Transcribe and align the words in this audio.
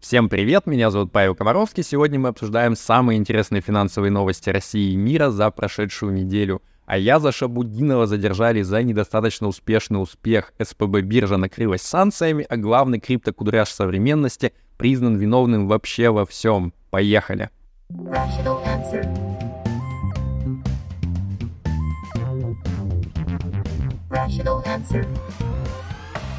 Всем 0.00 0.28
привет, 0.28 0.66
меня 0.66 0.90
зовут 0.92 1.10
Павел 1.10 1.34
Комаровский. 1.34 1.82
Сегодня 1.82 2.20
мы 2.20 2.28
обсуждаем 2.28 2.76
самые 2.76 3.18
интересные 3.18 3.60
финансовые 3.60 4.12
новости 4.12 4.48
России 4.48 4.92
и 4.92 4.96
мира 4.96 5.30
за 5.30 5.50
прошедшую 5.50 6.12
неделю. 6.12 6.62
А 6.86 6.96
я 6.96 7.18
за 7.18 7.32
Шабудинова 7.32 8.06
задержали 8.06 8.62
за 8.62 8.84
недостаточно 8.84 9.48
успешный 9.48 10.00
успех. 10.00 10.52
СПБ 10.62 11.00
биржа 11.00 11.36
накрылась 11.36 11.82
санкциями, 11.82 12.46
а 12.48 12.56
главный 12.56 13.00
криптокудряш 13.00 13.70
современности 13.70 14.52
признан 14.76 15.16
виновным 15.16 15.66
вообще 15.66 16.10
во 16.10 16.24
всем. 16.24 16.72
Поехали. 16.90 17.50
Rational 24.10 24.64
answer. 24.64 25.04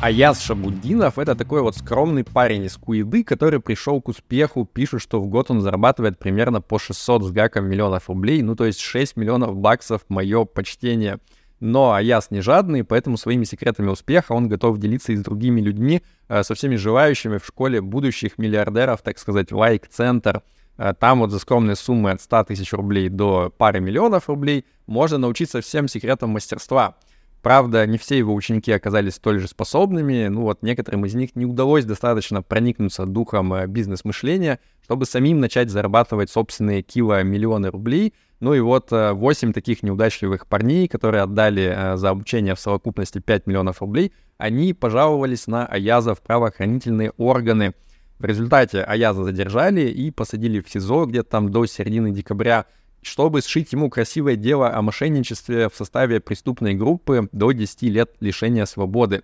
Аяз 0.01 0.39
Шабуддинов— 0.39 1.17
это 1.19 1.35
такой 1.35 1.61
вот 1.61 1.75
скромный 1.75 2.23
парень 2.23 2.63
из 2.63 2.77
Куиды, 2.77 3.21
который 3.25 3.59
пришел 3.59 4.01
к 4.01 4.07
успеху, 4.07 4.63
пишет, 4.63 5.01
что 5.01 5.19
в 5.19 5.27
год 5.27 5.51
он 5.51 5.59
зарабатывает 5.59 6.17
примерно 6.17 6.61
по 6.61 6.79
600 6.79 7.25
с 7.25 7.31
гаком 7.31 7.65
миллионов 7.65 8.07
рублей, 8.07 8.41
ну 8.41 8.55
то 8.55 8.63
есть 8.63 8.79
6 8.79 9.17
миллионов 9.17 9.57
баксов, 9.57 10.03
мое 10.07 10.45
почтение. 10.45 11.19
Но 11.59 11.91
Аяз 11.91 12.31
не 12.31 12.39
жадный, 12.39 12.85
поэтому 12.85 13.17
своими 13.17 13.43
секретами 13.43 13.89
успеха 13.89 14.31
он 14.31 14.47
готов 14.47 14.77
делиться 14.77 15.11
и 15.11 15.17
с 15.17 15.21
другими 15.21 15.59
людьми, 15.59 16.01
э, 16.29 16.43
со 16.43 16.55
всеми 16.55 16.77
желающими 16.77 17.37
в 17.37 17.45
школе 17.45 17.81
будущих 17.81 18.37
миллиардеров, 18.37 19.01
так 19.01 19.19
сказать, 19.19 19.51
лайк-центр. 19.51 20.43
Э, 20.77 20.93
там 20.97 21.19
вот 21.19 21.31
за 21.31 21.39
скромные 21.39 21.75
суммы 21.75 22.11
от 22.11 22.21
100 22.21 22.45
тысяч 22.45 22.71
рублей 22.71 23.09
до 23.09 23.53
пары 23.57 23.81
миллионов 23.81 24.29
рублей 24.29 24.65
можно 24.87 25.17
научиться 25.17 25.59
всем 25.59 25.89
секретам 25.89 26.29
мастерства— 26.29 26.95
Правда, 27.41 27.87
не 27.87 27.97
все 27.97 28.17
его 28.17 28.33
ученики 28.33 28.71
оказались 28.71 29.15
столь 29.15 29.39
же 29.39 29.47
способными, 29.47 30.27
ну 30.27 30.41
вот 30.41 30.61
некоторым 30.61 31.05
из 31.05 31.15
них 31.15 31.37
не 31.37 31.45
удалось 31.45 31.85
достаточно 31.85 32.41
проникнуться 32.41 33.05
духом 33.05 33.53
э, 33.53 33.65
бизнес-мышления, 33.65 34.59
чтобы 34.83 35.05
самим 35.05 35.39
начать 35.39 35.69
зарабатывать 35.69 36.29
собственные 36.29 36.81
кило 36.81 37.23
миллионы 37.23 37.69
рублей. 37.69 38.13
Ну 38.41 38.53
и 38.53 38.59
вот 38.59 38.91
8 38.91 39.49
э, 39.49 39.53
таких 39.53 39.83
неудачливых 39.83 40.47
парней, 40.47 40.89
которые 40.89 41.23
отдали 41.23 41.73
э, 41.73 41.95
за 41.95 42.09
обучение 42.09 42.55
в 42.55 42.59
совокупности 42.59 43.19
5 43.19 43.47
миллионов 43.47 43.81
рублей, 43.81 44.11
они 44.37 44.73
пожаловались 44.73 45.47
на 45.47 45.65
Аяза 45.65 46.15
в 46.15 46.21
правоохранительные 46.21 47.11
органы. 47.15 47.73
В 48.17 48.25
результате 48.25 48.81
Аяза 48.81 49.23
задержали 49.23 49.87
и 49.89 50.11
посадили 50.11 50.59
в 50.59 50.69
СИЗО 50.69 51.05
где-то 51.05 51.29
там 51.29 51.51
до 51.51 51.65
середины 51.65 52.11
декабря 52.11 52.65
чтобы 53.01 53.41
сшить 53.41 53.71
ему 53.71 53.89
красивое 53.89 54.35
дело 54.35 54.73
о 54.73 54.81
мошенничестве 54.81 55.69
в 55.69 55.75
составе 55.75 56.19
преступной 56.19 56.73
группы 56.73 57.29
до 57.31 57.51
10 57.51 57.83
лет 57.83 58.11
лишения 58.19 58.65
свободы. 58.65 59.23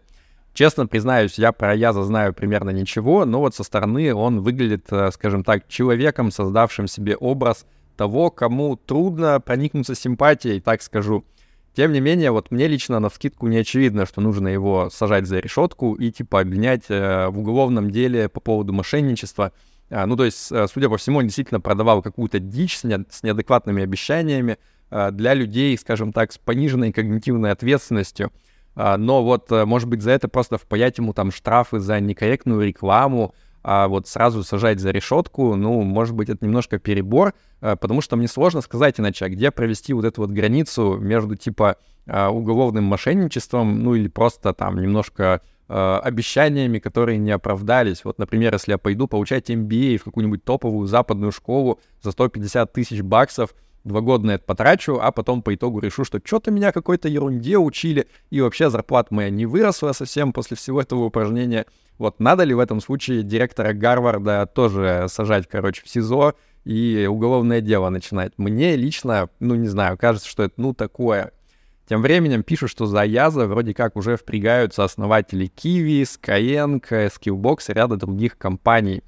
Честно 0.54 0.88
признаюсь, 0.88 1.38
я 1.38 1.52
про 1.52 1.76
Яза 1.76 2.04
знаю 2.04 2.34
примерно 2.34 2.70
ничего, 2.70 3.26
но 3.26 3.42
вот 3.42 3.56
со 3.56 3.64
стороны 3.64 4.14
он 4.14 4.40
выглядит, 4.40 4.86
э, 4.90 5.12
скажем 5.12 5.44
так, 5.44 5.68
человеком, 5.68 6.32
создавшим 6.32 6.88
себе 6.88 7.18
образ 7.18 7.66
того, 7.98 8.30
кому 8.30 8.78
трудно 8.78 9.42
проникнуться 9.42 9.96
симпатией, 9.96 10.62
так 10.62 10.82
скажу. 10.82 11.26
Тем 11.76 11.92
не 11.92 12.00
менее, 12.00 12.32
вот 12.32 12.52
мне 12.52 12.68
лично 12.68 13.02
на 13.02 13.10
вскидку 13.10 13.48
не 13.48 13.58
очевидно, 13.58 14.06
что 14.06 14.22
нужно 14.22 14.48
его 14.48 14.90
сажать 14.90 15.28
за 15.28 15.40
решетку 15.40 15.94
и 15.94 16.10
типа 16.10 16.40
обвинять 16.40 16.86
э, 16.88 17.28
в 17.28 17.38
уголовном 17.38 17.92
деле 17.92 18.30
по 18.30 18.40
поводу 18.40 18.72
мошенничества— 18.72 19.52
ну, 19.90 20.16
то 20.16 20.26
есть, 20.26 20.52
э, 20.52 20.68
судя 20.72 20.90
по 20.90 20.98
всему, 20.98 21.20
он 21.20 21.26
действительно 21.26 21.60
продавал 21.60 22.02
какую-то 22.02 22.40
дичь 22.40 22.78
с, 22.78 22.84
не, 22.84 23.06
с 23.10 23.22
неадекватными 23.24 23.84
обещаниями 23.84 24.58
а, 24.90 25.12
для 25.12 25.34
людей, 25.34 25.78
скажем 25.78 26.12
так, 26.12 26.32
с 26.32 26.38
пониженной 26.38 26.92
когнитивной 26.92 27.52
ответственностью. 27.52 28.32
А, 28.76 28.98
но 28.98 29.24
вот, 29.24 29.52
э, 29.52 29.66
может 29.66 29.88
быть, 29.88 30.02
за 30.02 30.12
это 30.12 30.28
просто 30.28 30.58
впаять 30.58 30.98
ему 30.98 31.14
там 31.14 31.32
штрафы 31.32 31.80
за 31.80 32.00
некорректную 32.00 32.66
рекламу, 32.68 33.36
а 33.64 33.88
вот 33.88 34.08
сразу 34.08 34.44
сажать 34.44 34.80
за 34.80 34.92
решетку, 34.92 35.56
ну, 35.56 35.82
может 35.82 36.16
быть, 36.16 36.30
это 36.30 36.46
немножко 36.46 36.78
перебор, 36.78 37.34
потому 37.62 38.02
что 38.02 38.16
мне 38.16 38.28
сложно 38.28 38.62
сказать 38.62 39.00
иначе, 39.00 39.26
а 39.26 39.30
где 39.30 39.50
провести 39.50 39.92
вот 39.94 40.06
эту 40.06 40.22
вот 40.22 40.30
границу 40.30 40.98
между, 40.98 41.36
типа, 41.36 41.78
уголовным 42.06 42.84
мошенничеством, 42.84 43.82
ну, 43.84 43.96
или 43.96 44.08
просто 44.08 44.54
там 44.54 44.80
немножко 44.80 45.42
э, 45.68 46.00
обещаниями, 46.04 46.80
которые 46.80 47.18
не 47.18 47.32
оправдались. 47.32 48.04
Вот, 48.04 48.20
например, 48.20 48.54
если 48.54 48.72
я 48.72 48.78
пойду 48.78 49.08
получать 49.08 49.50
MBA 49.50 49.98
в 49.98 50.04
какую-нибудь 50.04 50.44
топовую 50.44 50.88
западную 50.88 51.32
школу 51.32 51.80
за 52.02 52.12
150 52.12 52.72
тысяч 52.74 53.02
баксов, 53.02 53.56
два 53.86 54.02
года 54.02 54.26
на 54.26 54.32
это 54.32 54.44
потрачу, 54.44 55.00
а 55.02 55.12
потом 55.12 55.42
по 55.42 55.56
итогу 55.56 55.80
решу, 55.80 56.04
что 56.04 56.20
что-то 56.24 56.52
меня 56.52 56.72
какой-то 56.72 57.08
ерунде 57.08 57.58
учили, 57.58 58.08
и 58.32 58.42
вообще 58.42 58.70
зарплата 58.70 59.14
моя 59.14 59.30
не 59.30 59.46
выросла 59.46 59.94
совсем 59.94 60.34
после 60.34 60.58
всего 60.58 60.82
этого 60.82 61.06
упражнения. 61.06 61.66
Вот 61.98 62.20
надо 62.20 62.44
ли 62.44 62.54
в 62.54 62.60
этом 62.60 62.82
случае 62.82 63.24
директора 63.24 63.72
Гарварда 63.74 64.50
тоже 64.54 65.06
сажать, 65.08 65.48
короче, 65.48 65.82
в 65.86 65.90
СИЗО 65.90 66.34
и 66.66 67.08
уголовное 67.10 67.62
дело 67.62 67.90
начинать? 67.90 68.34
Мне 68.38 68.76
лично, 68.76 69.30
ну 69.40 69.56
не 69.56 69.68
знаю, 69.68 69.98
кажется, 69.98 70.28
что 70.28 70.44
это 70.44 70.56
ну 70.58 70.74
такое. 70.74 71.32
Тем 71.88 72.02
временем 72.02 72.42
пишут, 72.42 72.72
что 72.72 72.88
за 72.88 73.04
Яза 73.04 73.46
вроде 73.48 73.74
как 73.74 73.96
уже 73.96 74.18
впрягаются 74.18 74.84
основатели 74.84 75.52
Kiwi, 75.56 76.02
Skyeng, 76.02 76.82
Skillbox 76.82 77.60
и 77.70 77.74
ряда 77.74 77.96
других 77.96 78.38
компаний. 78.38 79.04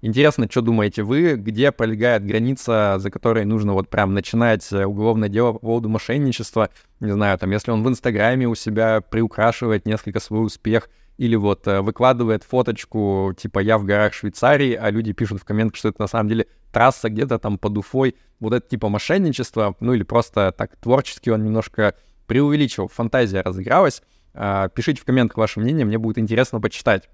Интересно, 0.00 0.48
что 0.50 0.62
думаете 0.62 1.04
вы, 1.04 1.34
где 1.36 1.70
пролегает 1.70 2.24
граница, 2.24 2.96
за 2.98 3.10
которой 3.10 3.44
нужно 3.44 3.74
вот 3.74 3.88
прям 3.88 4.14
начинать 4.14 4.66
э, 4.72 4.84
уголовное 4.84 5.28
дело 5.28 5.52
по 5.52 5.60
поводу 5.60 5.88
мошенничества? 5.88 6.70
Не 6.98 7.12
знаю, 7.12 7.38
там, 7.38 7.52
если 7.52 7.70
он 7.70 7.84
в 7.84 7.88
Инстаграме 7.88 8.48
у 8.48 8.56
себя 8.56 9.00
приукрашивает 9.00 9.86
несколько 9.86 10.18
свой 10.18 10.44
успех, 10.44 10.88
или 11.18 11.36
вот 11.36 11.68
э, 11.68 11.82
выкладывает 11.82 12.42
фоточку, 12.42 13.32
типа 13.36 13.60
«я 13.60 13.78
в 13.78 13.84
горах 13.84 14.12
Швейцарии», 14.12 14.74
а 14.74 14.90
люди 14.90 15.12
пишут 15.12 15.40
в 15.40 15.44
комментах, 15.44 15.76
что 15.76 15.90
это 15.90 16.00
на 16.00 16.08
самом 16.08 16.28
деле 16.30 16.48
трасса 16.72 17.08
где-то 17.08 17.38
там 17.38 17.58
под 17.58 17.78
Уфой. 17.78 18.16
Вот 18.40 18.54
это 18.54 18.68
типа 18.68 18.88
мошенничество, 18.88 19.76
ну 19.78 19.92
или 19.92 20.02
просто 20.02 20.50
так 20.50 20.74
творчески 20.78 21.30
он 21.30 21.44
немножко 21.44 21.94
преувеличил, 22.32 22.88
фантазия 22.88 23.42
разыгралась. 23.42 24.02
А, 24.32 24.68
пишите 24.70 25.02
в 25.02 25.04
комментах 25.04 25.36
ваше 25.36 25.60
мнение, 25.60 25.84
мне 25.84 25.98
будет 25.98 26.16
интересно 26.16 26.62
почитать. 26.62 27.10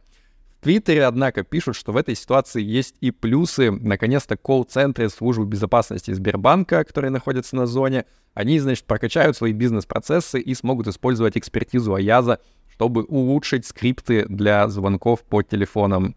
В 0.60 0.62
Твиттере, 0.62 1.04
однако, 1.06 1.42
пишут, 1.42 1.74
что 1.74 1.90
в 1.90 1.96
этой 1.96 2.14
ситуации 2.14 2.62
есть 2.62 2.94
и 3.00 3.10
плюсы. 3.10 3.72
Наконец-то 3.72 4.36
колл-центры 4.36 5.08
службы 5.08 5.44
безопасности 5.44 6.12
Сбербанка, 6.12 6.84
которые 6.84 7.10
находятся 7.10 7.56
на 7.56 7.66
зоне, 7.66 8.04
они, 8.34 8.60
значит, 8.60 8.84
прокачают 8.84 9.36
свои 9.36 9.52
бизнес-процессы 9.52 10.38
и 10.38 10.54
смогут 10.54 10.86
использовать 10.86 11.36
экспертизу 11.36 11.94
Аяза, 11.94 12.38
чтобы 12.68 13.02
улучшить 13.02 13.66
скрипты 13.66 14.24
для 14.28 14.68
звонков 14.68 15.24
по 15.24 15.42
телефонам. 15.42 16.14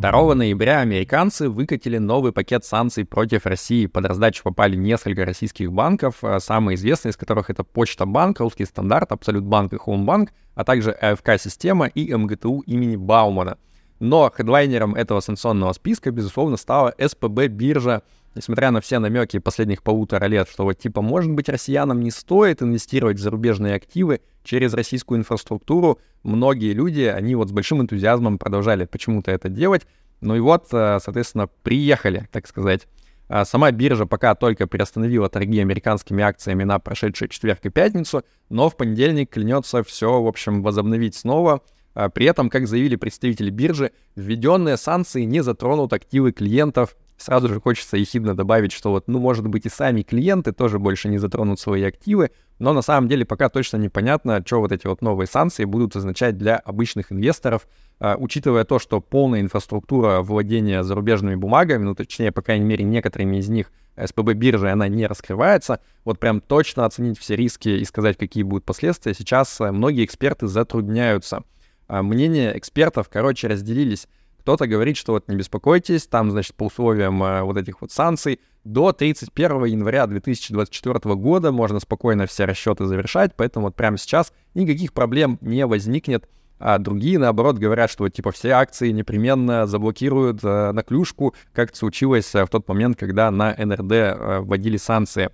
2 0.00 0.34
ноября 0.36 0.78
американцы 0.78 1.48
выкатили 1.48 1.98
новый 1.98 2.30
пакет 2.30 2.64
санкций 2.64 3.04
против 3.04 3.46
России. 3.46 3.86
Под 3.86 4.06
раздачу 4.06 4.44
попали 4.44 4.76
несколько 4.76 5.24
российских 5.24 5.72
банков, 5.72 6.22
а 6.22 6.38
самые 6.38 6.76
известные 6.76 7.10
из 7.10 7.16
которых 7.16 7.50
это 7.50 7.64
Почта 7.64 8.06
Банк, 8.06 8.38
Русский 8.38 8.64
Стандарт, 8.64 9.10
Абсолют 9.10 9.42
Банк 9.42 9.72
и 9.72 9.76
Хоумбанк, 9.76 10.32
а 10.54 10.62
также 10.62 10.92
АФК-система 10.92 11.86
и 11.86 12.14
МГТУ 12.14 12.60
имени 12.60 12.94
Баумана. 12.94 13.58
Но 13.98 14.30
хедлайнером 14.32 14.94
этого 14.94 15.18
санкционного 15.18 15.72
списка, 15.72 16.12
безусловно, 16.12 16.56
стала 16.56 16.94
СПБ 16.96 17.48
биржа, 17.48 18.02
несмотря 18.38 18.70
на 18.70 18.80
все 18.80 18.98
намеки 19.00 19.38
последних 19.38 19.82
полутора 19.82 20.26
лет, 20.26 20.48
что 20.48 20.64
вот 20.64 20.78
типа, 20.78 21.02
может 21.02 21.30
быть, 21.32 21.48
россиянам 21.48 22.00
не 22.00 22.10
стоит 22.10 22.62
инвестировать 22.62 23.18
в 23.18 23.20
зарубежные 23.20 23.74
активы 23.74 24.20
через 24.44 24.74
российскую 24.74 25.18
инфраструктуру, 25.18 25.98
многие 26.22 26.72
люди, 26.72 27.02
они 27.02 27.34
вот 27.34 27.48
с 27.48 27.52
большим 27.52 27.82
энтузиазмом 27.82 28.38
продолжали 28.38 28.84
почему-то 28.84 29.30
это 29.30 29.48
делать. 29.48 29.86
Ну 30.20 30.36
и 30.36 30.40
вот, 30.40 30.68
э, 30.72 30.98
соответственно, 31.02 31.48
приехали, 31.62 32.28
так 32.32 32.46
сказать. 32.46 32.86
А 33.28 33.44
сама 33.44 33.70
биржа 33.72 34.06
пока 34.06 34.34
только 34.34 34.66
приостановила 34.66 35.28
торги 35.28 35.60
американскими 35.60 36.22
акциями 36.22 36.64
на 36.64 36.78
прошедший 36.78 37.28
четверг 37.28 37.60
и 37.64 37.70
пятницу, 37.70 38.24
но 38.48 38.70
в 38.70 38.76
понедельник 38.76 39.30
клянется 39.30 39.82
все, 39.82 40.22
в 40.22 40.26
общем, 40.26 40.62
возобновить 40.62 41.14
снова. 41.14 41.60
А 41.94 42.08
при 42.08 42.26
этом, 42.26 42.48
как 42.48 42.68
заявили 42.68 42.96
представители 42.96 43.50
биржи, 43.50 43.90
введенные 44.16 44.76
санкции 44.76 45.24
не 45.24 45.42
затронут 45.42 45.92
активы 45.92 46.32
клиентов 46.32 46.96
Сразу 47.18 47.48
же 47.48 47.60
хочется 47.60 47.96
ехидно 47.96 48.36
добавить, 48.36 48.70
что 48.70 48.90
вот, 48.90 49.08
ну, 49.08 49.18
может 49.18 49.46
быть, 49.48 49.66
и 49.66 49.68
сами 49.68 50.02
клиенты 50.02 50.52
тоже 50.52 50.78
больше 50.78 51.08
не 51.08 51.18
затронут 51.18 51.58
свои 51.58 51.82
активы, 51.82 52.30
но 52.60 52.72
на 52.72 52.80
самом 52.80 53.08
деле 53.08 53.24
пока 53.24 53.48
точно 53.48 53.76
непонятно, 53.76 54.40
что 54.46 54.60
вот 54.60 54.70
эти 54.70 54.86
вот 54.86 55.02
новые 55.02 55.26
санкции 55.26 55.64
будут 55.64 55.96
означать 55.96 56.38
для 56.38 56.56
обычных 56.56 57.10
инвесторов, 57.10 57.66
а, 57.98 58.16
учитывая 58.16 58.64
то, 58.64 58.78
что 58.78 59.00
полная 59.00 59.40
инфраструктура 59.40 60.22
владения 60.22 60.84
зарубежными 60.84 61.34
бумагами, 61.34 61.82
ну, 61.82 61.96
точнее, 61.96 62.30
по 62.30 62.40
крайней 62.40 62.66
мере, 62.66 62.84
некоторыми 62.84 63.38
из 63.38 63.48
них 63.48 63.72
СПБ 63.96 64.34
биржи, 64.34 64.70
она 64.70 64.86
не 64.86 65.04
раскрывается, 65.08 65.80
вот 66.04 66.20
прям 66.20 66.40
точно 66.40 66.84
оценить 66.84 67.18
все 67.18 67.34
риски 67.34 67.68
и 67.68 67.84
сказать, 67.84 68.16
какие 68.16 68.44
будут 68.44 68.64
последствия, 68.64 69.12
сейчас 69.12 69.60
э, 69.60 69.72
многие 69.72 70.04
эксперты 70.04 70.46
затрудняются. 70.46 71.42
А, 71.88 72.04
мнения 72.04 72.56
экспертов, 72.56 73.08
короче, 73.08 73.48
разделились. 73.48 74.06
Кто-то 74.48 74.66
говорит, 74.66 74.96
что 74.96 75.12
вот 75.12 75.28
не 75.28 75.36
беспокойтесь, 75.36 76.06
там, 76.06 76.30
значит, 76.30 76.54
по 76.54 76.64
условиям 76.64 77.22
э, 77.22 77.42
вот 77.42 77.58
этих 77.58 77.82
вот 77.82 77.92
санкций 77.92 78.40
до 78.64 78.92
31 78.92 79.66
января 79.66 80.06
2024 80.06 81.14
года 81.16 81.52
можно 81.52 81.80
спокойно 81.80 82.24
все 82.24 82.46
расчеты 82.46 82.86
завершать, 82.86 83.32
поэтому 83.36 83.66
вот 83.66 83.76
прямо 83.76 83.98
сейчас 83.98 84.32
никаких 84.54 84.94
проблем 84.94 85.36
не 85.42 85.66
возникнет. 85.66 86.30
а 86.58 86.78
другие, 86.78 87.18
наоборот, 87.18 87.58
говорят, 87.58 87.90
что, 87.90 88.08
типа, 88.08 88.32
все 88.32 88.52
акции 88.52 88.90
непременно 88.90 89.66
заблокируют 89.66 90.42
э, 90.42 90.72
на 90.72 90.82
клюшку, 90.82 91.34
как 91.52 91.68
это 91.68 91.78
случилось 91.78 92.34
э, 92.34 92.46
в 92.46 92.48
тот 92.48 92.66
момент, 92.68 92.98
когда 92.98 93.30
на 93.30 93.54
НРД 93.54 93.92
э, 93.92 94.38
вводили 94.40 94.78
санкции. 94.78 95.28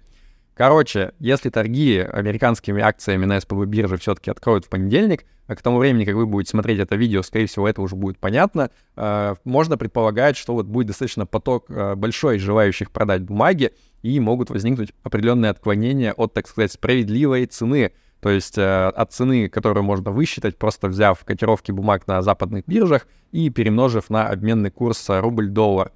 Короче, 0.55 1.13
если 1.19 1.51
торги 1.51 1.99
американскими 1.99 2.81
акциями 2.81 3.25
на 3.25 3.41
СПБ 3.41 3.65
бирже 3.67 3.97
все-таки 3.97 4.31
откроют 4.31 4.67
в 4.67 4.69
понедельник, 4.69 5.25
а 5.47 5.57
к 5.57 5.63
тому 5.63 5.79
времени, 5.79 6.05
как 6.05 6.15
вы 6.15 6.27
будете 6.27 6.51
смотреть 6.51 6.79
это 6.79 6.95
видео, 6.97 7.23
скорее 7.23 7.47
всего, 7.47 7.69
это 7.69 7.83
уже 7.83 7.97
будет 7.97 8.19
понятно, 8.19 8.71
э, 8.97 9.35
можно 9.45 9.77
предполагать, 9.77 10.37
что 10.37 10.55
вот 10.55 10.67
будет 10.67 10.87
достаточно 10.87 11.27
поток 11.27 11.67
э, 11.69 11.97
большой 11.97 12.39
желающих 12.39 12.93
продать 12.93 13.23
бумаги, 13.23 13.73
и 14.03 14.21
могут 14.21 14.51
возникнуть 14.51 14.93
определенные 15.03 15.51
отклонения 15.51 16.13
от, 16.13 16.35
так 16.35 16.47
сказать, 16.47 16.73
справедливой 16.73 17.47
цены, 17.47 17.93
то 18.21 18.31
есть 18.31 18.57
э, 18.57 18.89
от 18.89 19.13
цены, 19.13 19.49
которую 19.49 19.83
можно 19.83 20.13
высчитать, 20.13 20.57
просто 20.57 20.89
взяв 20.89 21.25
котировки 21.25 21.73
бумаг 21.73 22.07
на 22.07 22.23
западных 22.23 22.65
биржах 22.67 23.07
и 23.33 23.51
перемножив 23.51 24.09
на 24.09 24.29
обменный 24.29 24.71
курс 24.71 25.07
рубль-доллар. 25.09 25.91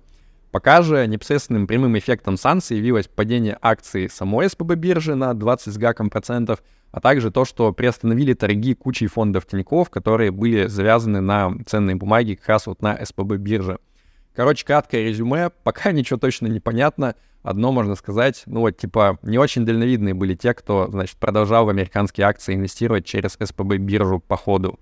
Пока 0.51 0.81
же 0.81 1.07
непосредственным 1.07 1.67
прямым 1.67 1.99
эффектом 1.99 2.39
санкций 2.39 2.79
явилось 2.79 3.07
падение 3.07 3.59
акций 3.61 4.09
самой 4.09 4.49
СПБ 4.49 4.77
биржи 4.77 5.15
на 5.15 5.35
20 5.35 5.75
с 5.75 5.77
гаком 5.77 6.09
процентов, 6.09 6.63
а 6.91 7.01
также 7.01 7.31
то, 7.31 7.45
что 7.45 7.73
приостановили 7.73 8.33
торги 8.33 8.75
кучей 8.75 9.09
фондов 9.09 9.47
Тинькофф, 9.47 9.91
которые 9.91 10.31
были 10.31 10.67
завязаны 10.67 11.21
на 11.21 11.53
ценные 11.67 11.97
бумаги 11.97 12.35
как 12.35 12.49
раз 12.49 12.67
вот 12.67 12.81
на 12.81 12.99
СПБ 13.05 13.37
бирже. 13.37 13.79
Короче, 14.35 14.65
краткое 14.65 15.05
резюме, 15.05 15.51
пока 15.65 15.93
ничего 15.93 16.19
точно 16.19 16.47
не 16.47 16.61
понятно. 16.61 17.15
Одно 17.43 17.71
можно 17.71 17.95
сказать, 17.95 18.43
ну 18.47 18.61
вот 18.61 18.77
типа 18.77 19.19
не 19.23 19.39
очень 19.39 19.67
дальновидные 19.67 20.15
были 20.15 20.35
те, 20.35 20.55
кто, 20.55 20.89
значит, 20.91 21.17
продолжал 21.19 21.67
в 21.67 21.69
американские 21.69 22.27
акции 22.27 22.55
инвестировать 22.55 23.05
через 23.05 23.33
СПБ 23.33 23.77
биржу 23.77 24.19
по 24.19 24.37
ходу. 24.37 24.79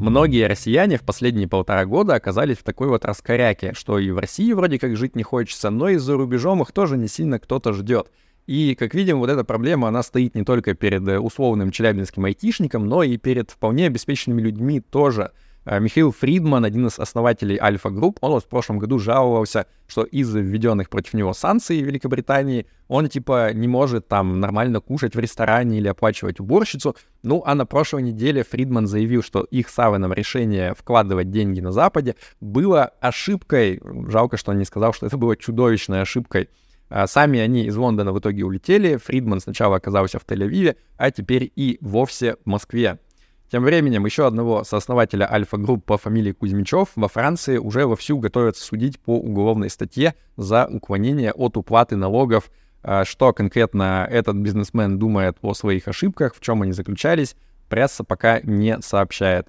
Многие 0.00 0.46
россияне 0.46 0.96
в 0.96 1.02
последние 1.02 1.46
полтора 1.46 1.84
года 1.84 2.14
оказались 2.14 2.56
в 2.56 2.62
такой 2.62 2.88
вот 2.88 3.04
раскоряке, 3.04 3.74
что 3.74 3.98
и 3.98 4.10
в 4.10 4.18
России 4.18 4.50
вроде 4.54 4.78
как 4.78 4.96
жить 4.96 5.14
не 5.14 5.22
хочется, 5.22 5.68
но 5.68 5.90
и 5.90 5.96
за 5.96 6.16
рубежом 6.16 6.62
их 6.62 6.72
тоже 6.72 6.96
не 6.96 7.06
сильно 7.06 7.38
кто-то 7.38 7.74
ждет. 7.74 8.10
И, 8.46 8.74
как 8.74 8.94
видим, 8.94 9.18
вот 9.18 9.28
эта 9.28 9.44
проблема, 9.44 9.88
она 9.88 10.02
стоит 10.02 10.34
не 10.34 10.42
только 10.42 10.72
перед 10.72 11.06
э, 11.06 11.18
условным 11.18 11.70
челябинским 11.70 12.24
айтишником, 12.24 12.86
но 12.86 13.02
и 13.02 13.18
перед 13.18 13.50
вполне 13.50 13.88
обеспеченными 13.88 14.40
людьми 14.40 14.80
тоже. 14.80 15.32
Э, 15.70 15.78
Михаил 15.78 16.10
Фридман, 16.10 16.64
один 16.64 16.88
из 16.88 16.98
основателей 16.98 17.56
Альфа 17.56 17.90
Групп, 17.90 18.18
он 18.22 18.32
вот 18.32 18.42
в 18.42 18.48
прошлом 18.48 18.80
году 18.80 18.98
жаловался, 18.98 19.66
что 19.86 20.02
из-за 20.02 20.40
введенных 20.40 20.90
против 20.90 21.14
него 21.14 21.32
санкций 21.32 21.80
в 21.80 21.86
Великобритании 21.86 22.66
он 22.88 23.08
типа 23.08 23.52
не 23.52 23.68
может 23.68 24.08
там 24.08 24.40
нормально 24.40 24.80
кушать 24.80 25.14
в 25.14 25.20
ресторане 25.20 25.78
или 25.78 25.86
оплачивать 25.86 26.40
уборщицу. 26.40 26.96
Ну, 27.22 27.44
а 27.46 27.54
на 27.54 27.66
прошлой 27.66 28.02
неделе 28.02 28.42
Фридман 28.42 28.88
заявил, 28.88 29.22
что 29.22 29.42
их 29.44 29.68
с 29.68 29.78
Авеном 29.78 30.12
решение 30.12 30.74
вкладывать 30.74 31.30
деньги 31.30 31.60
на 31.60 31.70
Западе 31.70 32.16
было 32.40 32.86
ошибкой. 33.00 33.80
Жалко, 34.08 34.38
что 34.38 34.50
он 34.50 34.58
не 34.58 34.64
сказал, 34.64 34.92
что 34.92 35.06
это 35.06 35.18
было 35.18 35.36
чудовищной 35.36 36.02
ошибкой. 36.02 36.48
А 36.88 37.06
сами 37.06 37.38
они 37.38 37.66
из 37.66 37.76
Лондона 37.76 38.12
в 38.12 38.18
итоге 38.18 38.44
улетели. 38.44 38.96
Фридман 38.96 39.38
сначала 39.38 39.76
оказался 39.76 40.18
в 40.18 40.26
Тель-Авиве, 40.26 40.74
а 40.96 41.12
теперь 41.12 41.52
и 41.54 41.78
вовсе 41.80 42.34
в 42.44 42.46
Москве. 42.46 42.98
Тем 43.50 43.64
временем 43.64 44.04
еще 44.06 44.28
одного 44.28 44.62
сооснователя 44.62 45.30
Альфа-групп 45.30 45.84
по 45.84 45.98
фамилии 45.98 46.30
Кузьмичев 46.30 46.90
во 46.94 47.08
Франции 47.08 47.58
уже 47.58 47.84
вовсю 47.84 48.18
готовятся 48.18 48.64
судить 48.64 49.00
по 49.00 49.16
уголовной 49.18 49.70
статье 49.70 50.14
за 50.36 50.66
уклонение 50.66 51.32
от 51.32 51.56
уплаты 51.56 51.96
налогов. 51.96 52.48
А 52.84 53.04
что 53.04 53.32
конкретно 53.32 54.06
этот 54.08 54.36
бизнесмен 54.36 55.00
думает 55.00 55.36
о 55.42 55.54
своих 55.54 55.88
ошибках, 55.88 56.36
в 56.36 56.40
чем 56.40 56.62
они 56.62 56.70
заключались, 56.70 57.34
пресса 57.68 58.04
пока 58.04 58.40
не 58.40 58.80
сообщает. 58.82 59.48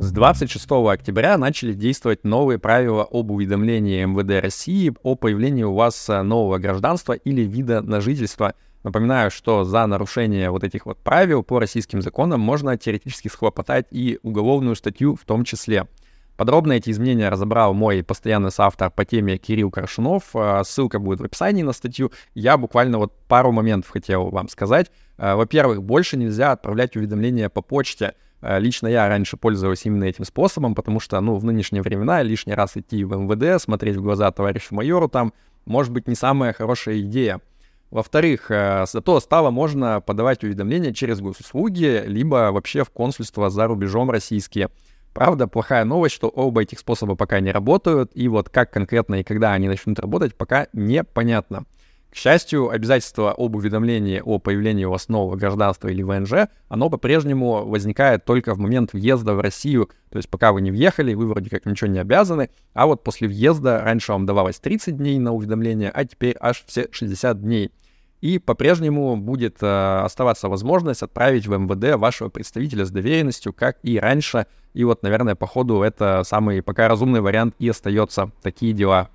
С 0.00 0.10
26 0.10 0.66
октября 0.70 1.38
начали 1.38 1.74
действовать 1.74 2.24
новые 2.24 2.58
правила 2.58 3.06
об 3.08 3.30
уведомлении 3.30 4.04
МВД 4.04 4.42
России 4.42 4.92
о 5.04 5.14
появлении 5.14 5.62
у 5.62 5.74
вас 5.74 6.08
э, 6.08 6.22
нового 6.22 6.58
гражданства 6.58 7.12
или 7.12 7.42
вида 7.42 7.82
на 7.82 8.00
жительство. 8.00 8.54
Напоминаю, 8.86 9.32
что 9.32 9.64
за 9.64 9.84
нарушение 9.88 10.48
вот 10.48 10.62
этих 10.62 10.86
вот 10.86 10.96
правил 10.98 11.42
по 11.42 11.58
российским 11.58 12.00
законам 12.02 12.38
можно 12.38 12.78
теоретически 12.78 13.26
схлопотать 13.26 13.86
и 13.90 14.20
уголовную 14.22 14.76
статью 14.76 15.16
в 15.16 15.24
том 15.24 15.42
числе. 15.42 15.88
Подробно 16.36 16.74
эти 16.74 16.90
изменения 16.90 17.28
разобрал 17.28 17.74
мой 17.74 18.04
постоянный 18.04 18.52
соавтор 18.52 18.92
по 18.92 19.04
теме 19.04 19.38
Кирилл 19.38 19.72
Крашунов. 19.72 20.26
Э, 20.34 20.62
ссылка 20.64 21.00
будет 21.00 21.20
в 21.20 21.24
описании 21.24 21.64
на 21.64 21.72
статью. 21.72 22.12
Я 22.36 22.56
буквально 22.56 22.98
вот 22.98 23.12
пару 23.26 23.50
моментов 23.50 23.90
хотел 23.90 24.28
вам 24.28 24.48
сказать. 24.48 24.92
Э, 25.18 25.34
во-первых, 25.34 25.82
больше 25.82 26.16
нельзя 26.16 26.52
отправлять 26.52 26.94
уведомления 26.94 27.48
по 27.48 27.62
почте. 27.62 28.14
Э, 28.40 28.60
лично 28.60 28.86
я 28.86 29.08
раньше 29.08 29.36
пользовался 29.36 29.88
именно 29.88 30.04
этим 30.04 30.24
способом, 30.24 30.76
потому 30.76 31.00
что, 31.00 31.20
ну, 31.20 31.34
в 31.34 31.44
нынешние 31.44 31.82
времена 31.82 32.22
лишний 32.22 32.54
раз 32.54 32.76
идти 32.76 33.02
в 33.02 33.16
МВД, 33.16 33.60
смотреть 33.60 33.96
в 33.96 34.02
глаза 34.02 34.30
товарищу 34.30 34.76
майору 34.76 35.08
там, 35.08 35.32
может 35.64 35.90
быть, 35.90 36.06
не 36.06 36.14
самая 36.14 36.52
хорошая 36.52 37.00
идея. 37.00 37.40
Во-вторых, 37.90 38.46
зато 38.48 39.20
стало 39.20 39.50
можно 39.50 40.00
подавать 40.00 40.42
уведомления 40.44 40.92
через 40.92 41.20
госуслуги, 41.20 42.02
либо 42.06 42.50
вообще 42.52 42.84
в 42.84 42.90
консульство 42.90 43.48
за 43.48 43.66
рубежом 43.66 44.10
российские. 44.10 44.70
Правда, 45.14 45.46
плохая 45.46 45.84
новость, 45.84 46.14
что 46.14 46.28
оба 46.28 46.62
этих 46.62 46.78
способа 46.78 47.14
пока 47.14 47.40
не 47.40 47.50
работают, 47.50 48.10
и 48.14 48.28
вот 48.28 48.50
как 48.50 48.70
конкретно 48.70 49.16
и 49.16 49.22
когда 49.22 49.52
они 49.52 49.66
начнут 49.66 49.98
работать, 49.98 50.36
пока 50.36 50.66
непонятно. 50.74 51.64
К 52.16 52.18
счастью, 52.18 52.70
обязательство 52.70 53.34
об 53.36 53.56
уведомлении 53.56 54.22
о 54.24 54.38
появлении 54.38 54.86
у 54.86 54.90
вас 54.90 55.10
нового 55.10 55.36
гражданства 55.36 55.88
или 55.88 56.02
ВНЖ, 56.02 56.48
оно 56.70 56.88
по-прежнему 56.88 57.66
возникает 57.66 58.24
только 58.24 58.54
в 58.54 58.58
момент 58.58 58.94
въезда 58.94 59.34
в 59.34 59.40
Россию. 59.40 59.90
То 60.08 60.16
есть 60.16 60.30
пока 60.30 60.52
вы 60.52 60.62
не 60.62 60.70
въехали, 60.70 61.12
вы 61.12 61.26
вроде 61.26 61.50
как 61.50 61.66
ничего 61.66 61.90
не 61.90 61.98
обязаны, 61.98 62.48
а 62.72 62.86
вот 62.86 63.04
после 63.04 63.28
въезда 63.28 63.82
раньше 63.84 64.12
вам 64.12 64.24
давалось 64.24 64.58
30 64.60 64.96
дней 64.96 65.18
на 65.18 65.34
уведомление, 65.34 65.90
а 65.90 66.06
теперь 66.06 66.34
аж 66.40 66.64
все 66.66 66.88
60 66.90 67.42
дней. 67.42 67.70
И 68.22 68.38
по-прежнему 68.38 69.18
будет 69.18 69.58
э, 69.60 69.66
оставаться 69.66 70.48
возможность 70.48 71.02
отправить 71.02 71.46
в 71.46 71.54
МВД 71.54 71.98
вашего 71.98 72.30
представителя 72.30 72.86
с 72.86 72.90
доверенностью, 72.90 73.52
как 73.52 73.76
и 73.82 73.98
раньше. 73.98 74.46
И 74.72 74.84
вот, 74.84 75.02
наверное, 75.02 75.34
по 75.34 75.46
ходу 75.46 75.82
это 75.82 76.22
самый 76.24 76.62
пока 76.62 76.88
разумный 76.88 77.20
вариант 77.20 77.56
и 77.58 77.68
остается. 77.68 78.30
Такие 78.40 78.72
дела. 78.72 79.10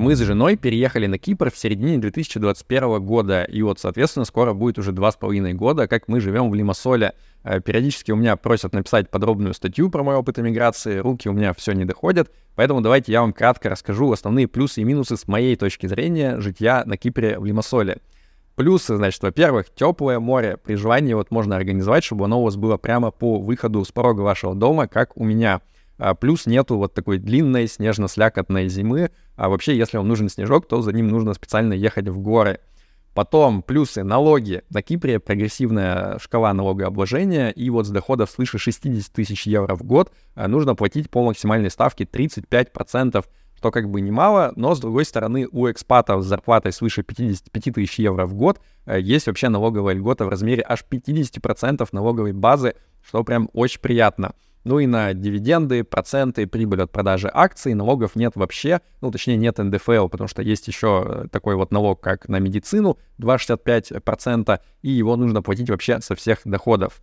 Мы 0.00 0.16
с 0.16 0.20
женой 0.20 0.56
переехали 0.56 1.06
на 1.06 1.18
Кипр 1.18 1.50
в 1.50 1.58
середине 1.58 1.98
2021 1.98 3.04
года, 3.04 3.44
и 3.44 3.60
вот, 3.60 3.80
соответственно, 3.80 4.24
скоро 4.24 4.54
будет 4.54 4.78
уже 4.78 4.92
два 4.92 5.12
с 5.12 5.16
половиной 5.16 5.52
года, 5.52 5.86
как 5.88 6.08
мы 6.08 6.20
живем 6.20 6.48
в 6.48 6.54
Лимассоле. 6.54 7.12
Э, 7.44 7.60
периодически 7.60 8.10
у 8.10 8.16
меня 8.16 8.36
просят 8.36 8.72
написать 8.72 9.10
подробную 9.10 9.52
статью 9.52 9.90
про 9.90 10.02
мой 10.02 10.14
опыт 10.14 10.38
эмиграции, 10.38 11.00
руки 11.00 11.28
у 11.28 11.34
меня 11.34 11.52
все 11.52 11.72
не 11.72 11.84
доходят, 11.84 12.32
поэтому 12.54 12.80
давайте 12.80 13.12
я 13.12 13.20
вам 13.20 13.34
кратко 13.34 13.68
расскажу 13.68 14.10
основные 14.10 14.48
плюсы 14.48 14.80
и 14.80 14.84
минусы 14.84 15.18
с 15.18 15.28
моей 15.28 15.54
точки 15.54 15.86
зрения 15.86 16.40
житья 16.40 16.82
на 16.86 16.96
Кипре 16.96 17.38
в 17.38 17.44
Лимассоле. 17.44 17.98
Плюсы, 18.54 18.96
значит, 18.96 19.22
во-первых, 19.22 19.66
теплое 19.74 20.18
море. 20.18 20.56
При 20.56 20.76
желании 20.76 21.12
вот 21.12 21.30
можно 21.30 21.56
организовать, 21.56 22.04
чтобы 22.04 22.24
оно 22.24 22.40
у 22.40 22.44
вас 22.44 22.56
было 22.56 22.78
прямо 22.78 23.10
по 23.10 23.38
выходу 23.38 23.84
с 23.84 23.92
порога 23.92 24.22
вашего 24.22 24.54
дома, 24.54 24.88
как 24.88 25.18
у 25.18 25.24
меня. 25.24 25.60
А 26.00 26.14
плюс 26.14 26.46
нету 26.46 26.78
вот 26.78 26.94
такой 26.94 27.18
длинной 27.18 27.68
снежно-слякотной 27.68 28.68
зимы. 28.68 29.10
А 29.40 29.48
вообще, 29.48 29.74
если 29.74 29.96
вам 29.96 30.06
нужен 30.06 30.28
снежок, 30.28 30.68
то 30.68 30.82
за 30.82 30.92
ним 30.92 31.08
нужно 31.08 31.32
специально 31.32 31.72
ехать 31.72 32.06
в 32.08 32.18
горы. 32.18 32.60
Потом 33.14 33.62
плюсы 33.62 34.04
налоги. 34.04 34.64
На 34.68 34.82
Кипре 34.82 35.18
прогрессивная 35.18 36.18
шкала 36.18 36.52
налогообложения, 36.52 37.48
и 37.48 37.70
вот 37.70 37.86
с 37.86 37.88
доходов 37.88 38.28
свыше 38.28 38.58
60 38.58 39.10
тысяч 39.10 39.46
евро 39.46 39.76
в 39.76 39.82
год 39.82 40.12
а, 40.34 40.46
нужно 40.46 40.74
платить 40.74 41.08
по 41.08 41.24
максимальной 41.24 41.70
ставке 41.70 42.04
35%, 42.04 43.24
что 43.56 43.70
как 43.70 43.88
бы 43.88 44.02
немало, 44.02 44.52
но 44.56 44.74
с 44.74 44.78
другой 44.78 45.06
стороны 45.06 45.48
у 45.50 45.70
экспатов 45.70 46.22
с 46.22 46.26
зарплатой 46.26 46.72
свыше 46.72 47.02
55 47.02 47.74
тысяч 47.74 47.98
евро 47.98 48.26
в 48.26 48.34
год 48.34 48.60
а, 48.84 48.98
есть 48.98 49.26
вообще 49.26 49.48
налоговая 49.48 49.94
льгота 49.94 50.26
в 50.26 50.28
размере 50.28 50.62
аж 50.68 50.84
50% 50.86 51.88
налоговой 51.92 52.34
базы, 52.34 52.74
что 53.02 53.24
прям 53.24 53.48
очень 53.54 53.80
приятно. 53.80 54.34
Ну 54.64 54.78
и 54.78 54.86
на 54.86 55.14
дивиденды, 55.14 55.84
проценты, 55.84 56.46
прибыль 56.46 56.82
от 56.82 56.92
продажи 56.92 57.30
акций 57.32 57.74
налогов 57.74 58.14
нет 58.14 58.32
вообще. 58.36 58.80
Ну, 59.00 59.10
точнее, 59.10 59.36
нет 59.36 59.58
НДФЛ, 59.58 60.08
потому 60.08 60.28
что 60.28 60.42
есть 60.42 60.68
еще 60.68 61.04
э, 61.06 61.28
такой 61.28 61.54
вот 61.54 61.72
налог, 61.72 62.00
как 62.00 62.28
на 62.28 62.38
медицину, 62.38 62.98
2,65%, 63.18 64.60
и 64.82 64.90
его 64.90 65.16
нужно 65.16 65.42
платить 65.42 65.70
вообще 65.70 66.00
со 66.00 66.14
всех 66.14 66.40
доходов. 66.44 67.00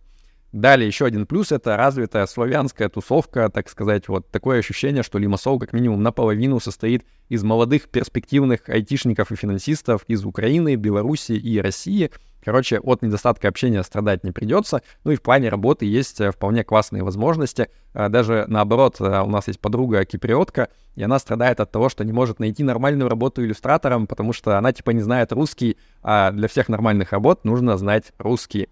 Далее 0.52 0.86
еще 0.86 1.04
один 1.04 1.26
плюс— 1.26 1.52
это 1.52 1.76
развитая 1.76 2.26
славянская 2.26 2.88
тусовка, 2.88 3.50
так 3.50 3.68
сказать, 3.68 4.08
вот 4.08 4.30
такое 4.30 4.60
ощущение, 4.60 5.02
что 5.02 5.18
Лимассол 5.18 5.58
как 5.58 5.74
минимум 5.74 6.02
наполовину 6.02 6.58
состоит 6.58 7.04
из 7.28 7.44
молодых 7.44 7.90
перспективных 7.90 8.66
айтишников 8.68 9.30
и 9.30 9.36
финансистов 9.36 10.04
из 10.08 10.24
Украины, 10.24 10.76
Беларуси 10.76 11.32
и 11.32 11.60
России. 11.60 12.10
Короче, 12.42 12.78
от 12.78 13.02
недостатка 13.02 13.48
общения 13.48 13.82
страдать 13.82 14.24
не 14.24 14.32
придется. 14.32 14.80
Ну 15.04 15.10
и 15.10 15.16
в 15.16 15.22
плане 15.22 15.50
работы 15.50 15.84
есть 15.84 16.18
э, 16.18 16.30
вполне 16.30 16.64
классные 16.64 17.02
возможности. 17.02 17.68
Э, 17.92 18.08
даже 18.08 18.46
наоборот, 18.48 18.96
э, 19.00 19.20
у 19.20 19.28
нас 19.28 19.48
есть 19.48 19.60
подруга 19.60 20.06
киприотка, 20.06 20.70
и 20.94 21.02
она 21.02 21.18
страдает 21.18 21.60
от 21.60 21.70
того, 21.70 21.90
что 21.90 22.04
не 22.04 22.12
может 22.12 22.38
найти 22.38 22.62
нормальную 22.62 23.10
работу 23.10 23.44
иллюстратором, 23.44 24.06
потому 24.06 24.32
что 24.32 24.56
она 24.56 24.72
типа 24.72 24.92
не 24.92 25.02
знает 25.02 25.30
русский, 25.32 25.76
а 26.02 26.30
для 26.30 26.48
всех 26.48 26.70
нормальных 26.70 27.12
работ 27.12 27.44
нужно 27.44 27.76
знать 27.76 28.12
русский. 28.16 28.68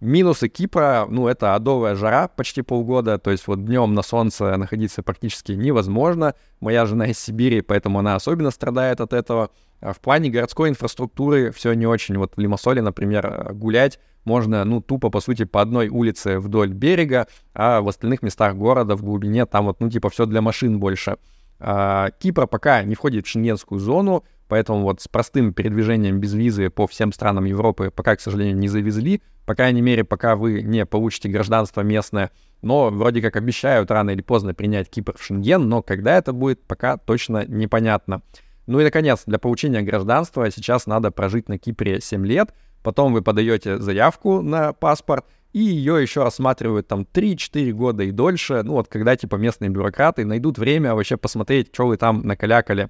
Минусы 0.00 0.48
Кипра, 0.48 1.06
ну, 1.08 1.26
это 1.26 1.54
адовая 1.54 1.94
жара 1.94 2.28
почти 2.28 2.60
полгода, 2.60 3.18
то 3.18 3.30
есть 3.30 3.46
вот 3.46 3.64
днем 3.64 3.94
на 3.94 4.02
солнце 4.02 4.54
находиться 4.58 5.02
практически 5.02 5.52
невозможно. 5.52 6.34
Моя 6.60 6.84
жена 6.84 7.06
из 7.06 7.18
Сибири, 7.18 7.62
поэтому 7.62 8.00
она 8.00 8.14
особенно 8.14 8.50
страдает 8.50 9.00
от 9.00 9.14
этого. 9.14 9.50
А 9.80 9.94
в 9.94 10.00
плане 10.00 10.28
городской 10.28 10.68
инфраструктуры 10.68 11.50
все 11.50 11.72
не 11.72 11.86
очень. 11.86 12.18
Вот 12.18 12.36
в 12.36 12.40
Лимассоле, 12.40 12.82
например, 12.82 13.54
гулять 13.54 13.98
можно, 14.24 14.64
ну, 14.64 14.82
тупо, 14.82 15.08
по 15.08 15.20
сути, 15.20 15.44
по 15.44 15.62
одной 15.62 15.88
улице 15.88 16.40
вдоль 16.40 16.72
берега, 16.74 17.26
а 17.54 17.80
в 17.80 17.88
остальных 17.88 18.20
местах 18.20 18.54
города 18.54 18.96
в 18.96 19.02
глубине 19.02 19.46
там 19.46 19.66
вот, 19.66 19.80
ну, 19.80 19.88
типа, 19.88 20.10
все 20.10 20.26
для 20.26 20.42
машин 20.42 20.78
больше. 20.78 21.16
А, 21.58 22.10
Кипр 22.18 22.46
пока 22.46 22.82
не 22.82 22.94
входит 22.96 23.26
в 23.26 23.30
шенгенскую 23.30 23.78
зону, 23.78 24.24
Поэтому 24.48 24.82
вот 24.82 25.00
с 25.00 25.08
простым 25.08 25.52
передвижением 25.52 26.20
без 26.20 26.34
визы 26.34 26.70
по 26.70 26.86
всем 26.86 27.12
странам 27.12 27.44
Европы 27.44 27.90
пока, 27.90 28.16
к 28.16 28.20
сожалению, 28.20 28.56
не 28.56 28.68
завезли. 28.68 29.22
По 29.44 29.54
крайней 29.54 29.82
мере, 29.82 30.04
пока 30.04 30.36
вы 30.36 30.62
не 30.62 30.86
получите 30.86 31.28
гражданство 31.28 31.80
местное. 31.80 32.30
Но 32.62 32.90
вроде 32.90 33.20
как 33.22 33.36
обещают 33.36 33.90
рано 33.90 34.10
или 34.10 34.22
поздно 34.22 34.54
принять 34.54 34.88
Кипр 34.88 35.16
в 35.16 35.22
Шенген, 35.22 35.68
но 35.68 35.82
когда 35.82 36.16
это 36.16 36.32
будет, 36.32 36.62
пока 36.62 36.96
точно 36.96 37.44
непонятно. 37.46 38.22
Ну 38.66 38.80
и, 38.80 38.84
наконец, 38.84 39.22
для 39.26 39.38
получения 39.38 39.82
гражданства 39.82 40.50
сейчас 40.50 40.86
надо 40.86 41.10
прожить 41.10 41.48
на 41.48 41.58
Кипре 41.58 42.00
7 42.00 42.26
лет, 42.26 42.52
потом 42.82 43.12
вы 43.12 43.22
подаете 43.22 43.78
заявку 43.78 44.42
на 44.42 44.72
паспорт, 44.72 45.26
и 45.52 45.60
ее 45.60 46.02
еще 46.02 46.22
рассматривают 46.24 46.88
там 46.88 47.06
3-4 47.10 47.72
года 47.72 48.02
и 48.02 48.10
дольше, 48.10 48.62
ну 48.64 48.72
вот 48.72 48.88
когда 48.88 49.16
типа 49.16 49.36
местные 49.36 49.70
бюрократы 49.70 50.24
найдут 50.24 50.58
время 50.58 50.94
вообще 50.94 51.16
посмотреть, 51.16 51.68
что 51.72 51.86
вы 51.86 51.96
там 51.96 52.22
накалякали. 52.26 52.88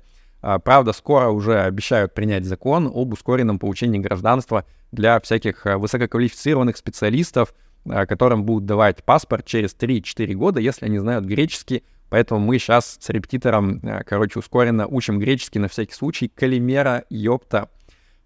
А, 0.49 0.61
правда, 0.61 0.93
скоро 0.93 1.31
уже 1.31 1.61
обещают 1.61 2.15
принять 2.15 2.45
закон 2.45 2.87
об 2.87 3.13
ускоренном 3.13 3.59
получении 3.59 3.99
гражданства 3.99 4.65
для 4.93 5.19
всяких 5.19 5.67
а, 5.67 5.77
высококвалифицированных 5.77 6.77
специалистов, 6.77 7.53
а, 7.85 8.07
которым 8.07 8.45
будут 8.45 8.65
давать 8.65 9.03
паспорт 9.03 9.45
через 9.45 9.75
3-4 9.75 10.35
года, 10.35 10.61
если 10.61 10.87
они 10.87 11.01
знают 11.01 11.25
греческий. 11.25 11.83
Поэтому 12.11 12.39
мы 12.39 12.61
сейчас 12.61 12.97
с 13.01 13.11
репетитором, 13.11 13.83
короче, 14.07 14.39
ускоренно 14.39 14.87
учим 14.87 15.19
греческий 15.19 15.59
на 15.59 15.67
всякий 15.67 15.95
случай. 15.95 16.29
Калимера, 16.29 17.03
ёпта. 17.11 17.69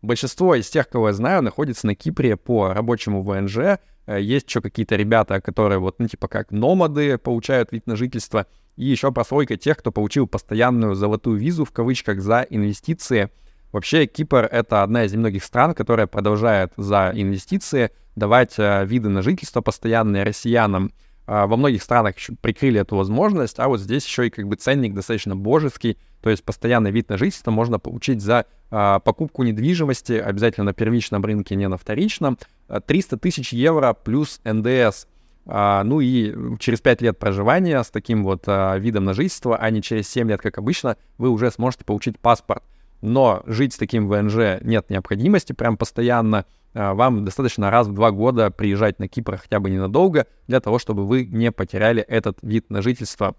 Большинство 0.03 0.55
из 0.55 0.69
тех, 0.69 0.91
кого 0.91 1.09
я 1.09 1.15
знаю, 1.15 1.41
находится 1.41 1.87
на 1.87 1.95
Кипре 1.95 2.37
по 2.37 2.75
рабочему 2.75 3.23
ВНЖ. 3.23 3.79
Есть 4.07 4.47
еще 4.47 4.61
какие-то 4.61 4.97
ребята, 4.97 5.41
которые 5.41 5.79
вот, 5.79 5.99
ну, 5.99 6.07
типа 6.07 6.29
как 6.29 6.51
номады, 6.51 7.17
получают 7.17 7.73
вид 7.73 7.87
на 7.87 7.97
жительство— 7.97 8.47
и 8.77 8.85
еще 8.85 9.13
прослойка 9.13 9.57
тех, 9.57 9.79
кто 9.79 9.93
получил 9.93 10.27
постоянную 10.27 10.95
золотую 10.95 11.39
визу 11.39 11.65
в 11.65 11.73
кавычках 11.73 12.21
за 12.21 12.47
инвестиции. 12.49 13.31
Вообще 13.73 14.07
Кипр— 14.07 14.49
это 14.51 14.83
одна 14.83 15.05
из 15.05 15.13
немногих 15.13 15.45
стран, 15.45 15.75
которая 15.75 16.07
продолжает 16.07 16.73
за 16.77 17.13
инвестиции 17.15 17.91
давать 18.17 18.55
э, 18.59 18.85
виды 18.85 19.09
на 19.09 19.23
жительство 19.23 19.61
постоянные 19.61 20.25
россиянам. 20.25 20.93
Э, 21.27 21.47
во 21.47 21.57
многих 21.57 21.83
странах 21.83 22.17
еще 22.17 22.35
прикрыли 22.41 22.81
эту 22.81 22.97
возможность, 22.97 23.61
а 23.61 23.69
вот 23.69 23.81
здесь 23.81 24.05
еще 24.05 24.27
и 24.27 24.31
как 24.31 24.49
бы 24.49 24.57
ценник 24.57 24.95
достаточно 24.95 25.37
божеский, 25.37 25.99
то 26.21 26.31
есть 26.31 26.43
постоянный 26.43 26.91
вид 26.91 27.09
на 27.09 27.17
жительство 27.17 27.53
можно 27.53 27.79
получить 27.79 28.21
за 28.21 28.47
э, 28.71 28.99
покупку 29.05 29.45
недвижимости, 29.45 30.15
обязательно 30.15 30.65
на 30.65 30.73
первичном 30.73 31.25
рынке, 31.25 31.55
не 31.55 31.69
на 31.69 31.77
вторичном, 31.77 32.39
300 32.87 33.19
тысяч 33.19 33.53
евро 33.53 33.93
плюс 33.93 34.41
НДС— 34.45 35.07
а, 35.15 35.20
ну 35.47 36.01
и 36.01 36.59
через 36.59 36.81
5 36.81 37.03
лет 37.03 37.19
проживания 37.19 37.83
с 37.83 37.91
таким 37.91 38.25
вот 38.25 38.45
а, 38.47 38.77
видом 38.77 39.05
на 39.05 39.15
жительство, 39.15 39.57
а 39.57 39.71
не 39.71 39.83
через 39.83 40.09
7 40.09 40.29
лет, 40.29 40.41
как 40.41 40.59
обычно, 40.59 40.97
вы 41.19 41.31
уже 41.31 41.51
сможете 41.51 41.85
получить 41.85 42.19
паспорт. 42.19 42.63
Но 43.01 43.43
жить 43.47 43.73
с 43.73 43.77
таким 43.77 44.09
ВНЖ 44.09 44.61
нет 44.61 44.91
необходимости 44.91 45.53
прям 45.53 45.77
постоянно. 45.77 46.45
А, 46.75 46.95
вам 46.95 47.25
достаточно 47.25 47.71
раз 47.71 47.89
в 47.89 47.93
два 47.95 48.11
года 48.11 48.51
приезжать 48.51 48.99
на 48.99 49.09
Кипр 49.09 49.39
хотя 49.39 49.61
бы 49.61 49.71
ненадолго, 49.71 50.27
для 50.47 50.61
того, 50.61 50.79
чтобы 50.79 51.07
вы 51.07 51.25
не 51.25 51.51
потеряли 51.51 52.03
этот 52.03 52.39
вид 52.43 52.71
на 52.71 52.83
жительство. 52.83 53.35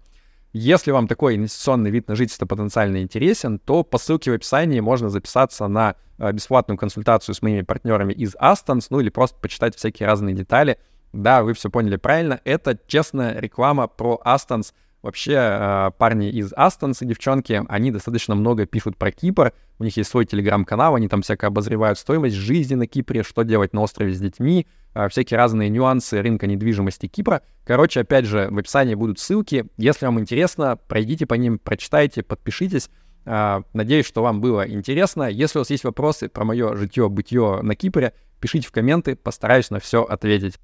Если 0.52 0.90
вам 0.90 1.08
такой 1.08 1.36
инвестиционный 1.36 1.90
вид 1.90 2.08
на 2.08 2.14
жительство 2.14 2.44
потенциально 2.44 3.00
интересен, 3.00 3.58
то 3.58 3.84
по 3.84 3.96
ссылке 3.96 4.32
в 4.32 4.34
описании 4.34 4.80
можно 4.80 5.08
записаться 5.08 5.66
на 5.66 5.94
бесплатную 6.18 6.76
консультацию 6.76 7.34
с 7.34 7.40
моими 7.40 7.62
партнерами 7.62 8.12
из 8.12 8.34
Astons, 8.34 8.88
ну 8.90 9.00
или 9.00 9.08
просто 9.08 9.38
почитать 9.40 9.76
всякие 9.76 10.06
разные 10.06 10.34
детали— 10.34 10.76
да, 11.12 11.42
вы 11.42 11.52
все 11.54 11.70
поняли 11.70 11.96
правильно. 11.96 12.40
Это 12.44 12.78
честная 12.86 13.38
реклама 13.38 13.86
про 13.86 14.20
Астонс. 14.24 14.72
Вообще, 15.02 15.34
э, 15.34 15.90
парни 15.98 16.30
из 16.30 16.52
Астонс 16.54 17.02
и 17.02 17.06
девчонки, 17.06 17.60
они 17.68 17.90
достаточно 17.90 18.36
много 18.36 18.66
пишут 18.66 18.96
про 18.96 19.10
Кипр. 19.10 19.52
У 19.80 19.84
них 19.84 19.96
есть 19.96 20.08
свой 20.08 20.24
телеграм-канал, 20.26 20.94
они 20.94 21.08
там 21.08 21.22
всяко 21.22 21.48
обозревают 21.48 21.98
стоимость 21.98 22.36
жизни 22.36 22.76
на 22.76 22.86
Кипре, 22.86 23.24
что 23.24 23.42
делать 23.42 23.72
на 23.72 23.80
острове 23.80 24.14
с 24.14 24.20
детьми, 24.20 24.68
э, 24.94 25.08
всякие 25.08 25.38
разные 25.38 25.70
нюансы 25.70 26.22
рынка 26.22 26.46
недвижимости 26.46 27.08
Кипра. 27.08 27.42
Короче, 27.64 28.00
опять 28.00 28.26
же, 28.26 28.46
в 28.48 28.58
описании 28.58 28.94
будут 28.94 29.18
ссылки. 29.18 29.66
Если 29.76 30.06
вам 30.06 30.20
интересно, 30.20 30.78
пройдите 30.86 31.26
по 31.26 31.34
ним, 31.34 31.58
прочитайте, 31.58 32.22
подпишитесь. 32.22 32.88
Э, 33.24 33.62
надеюсь, 33.72 34.06
что 34.06 34.22
вам 34.22 34.40
было 34.40 34.68
интересно. 34.68 35.24
Если 35.24 35.58
у 35.58 35.62
вас 35.62 35.70
есть 35.70 35.82
вопросы 35.82 36.28
про 36.28 36.44
мое 36.44 36.76
житье-бытие 36.76 37.62
на 37.62 37.74
Кипре, 37.74 38.12
пишите 38.38 38.68
в 38.68 38.72
комменты, 38.72 39.16
постараюсь 39.16 39.70
на 39.70 39.80
все 39.80 40.04
ответить. 40.04 40.60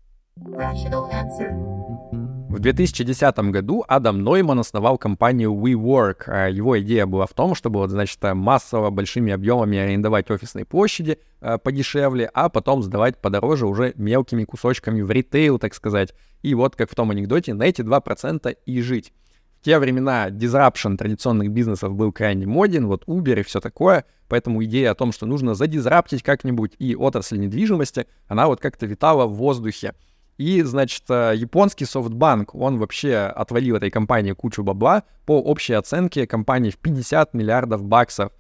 В 2.49 2.61
2010 2.61 3.39
году 3.51 3.85
Адам 3.87 4.23
Нойман 4.23 4.59
основал 4.59 4.97
компанию 4.99 5.53
WeWork. 5.53 6.25
А 6.27 6.49
его 6.49 6.81
идея 6.81 7.07
была 7.07 7.27
в 7.27 7.35
том, 7.35 7.55
чтобы, 7.55 7.81
вот, 7.81 7.91
значит, 7.91 8.19
массово 8.23 8.91
большими 8.91 9.33
объемами 9.33 9.79
арендовать 9.79 10.31
офисные 10.31 10.65
площади 10.65 11.19
э, 11.41 11.59
подешевле, 11.59 12.31
а 12.33 12.49
потом 12.49 12.83
сдавать 12.83 13.21
подороже 13.21 13.67
уже 13.67 13.93
мелкими 13.97 14.45
кусочками 14.45 15.03
в 15.03 15.11
ритейл, 15.11 15.59
так 15.59 15.75
сказать. 15.75 16.15
И 16.43 16.55
вот, 16.55 16.75
как 16.75 16.91
в 16.91 16.95
том 16.95 17.11
анекдоте, 17.11 17.55
на 17.55 17.65
эти 17.65 17.83
2% 17.83 18.57
и 18.65 18.81
жить. 18.81 19.13
В 19.61 19.65
те 19.65 19.79
времена 19.79 20.31
disruption 20.31 20.97
традиционных 20.97 21.51
бизнесов 21.51 21.95
был 21.95 22.13
крайне 22.13 22.47
моден, 22.47 22.87
вот 22.87 23.05
Uber 23.07 23.41
и 23.41 23.43
все 23.43 23.61
такое, 23.61 24.05
поэтому 24.29 24.63
идея 24.65 24.93
о 24.93 24.95
том, 24.95 25.11
что 25.11 25.27
нужно 25.27 25.55
задизраптить 25.55 26.23
как-нибудь 26.23 26.75
и 26.79 26.95
отрасль 26.95 27.39
недвижимости, 27.39 28.07
она 28.29 28.47
вот 28.47 28.61
как-то 28.61 28.87
витала 28.87 29.27
в 29.27 29.35
воздухе. 29.35 29.95
И, 30.39 30.63
значит, 30.63 31.03
э, 31.09 31.33
японский 31.35 31.85
софтбанк, 31.85 32.55
он 32.55 32.79
вообще 32.79 33.17
отвалил 33.17 33.77
этой 33.77 33.91
компании 33.91 34.33
кучу 34.33 34.63
бабла 34.63 35.03
по 35.27 35.41
общей 35.41 35.73
оценке 35.73 36.29
компании 36.29 36.71
в 36.71 36.79
50 36.79 37.35
миллиардов 37.35 37.83
баксов. 37.83 38.31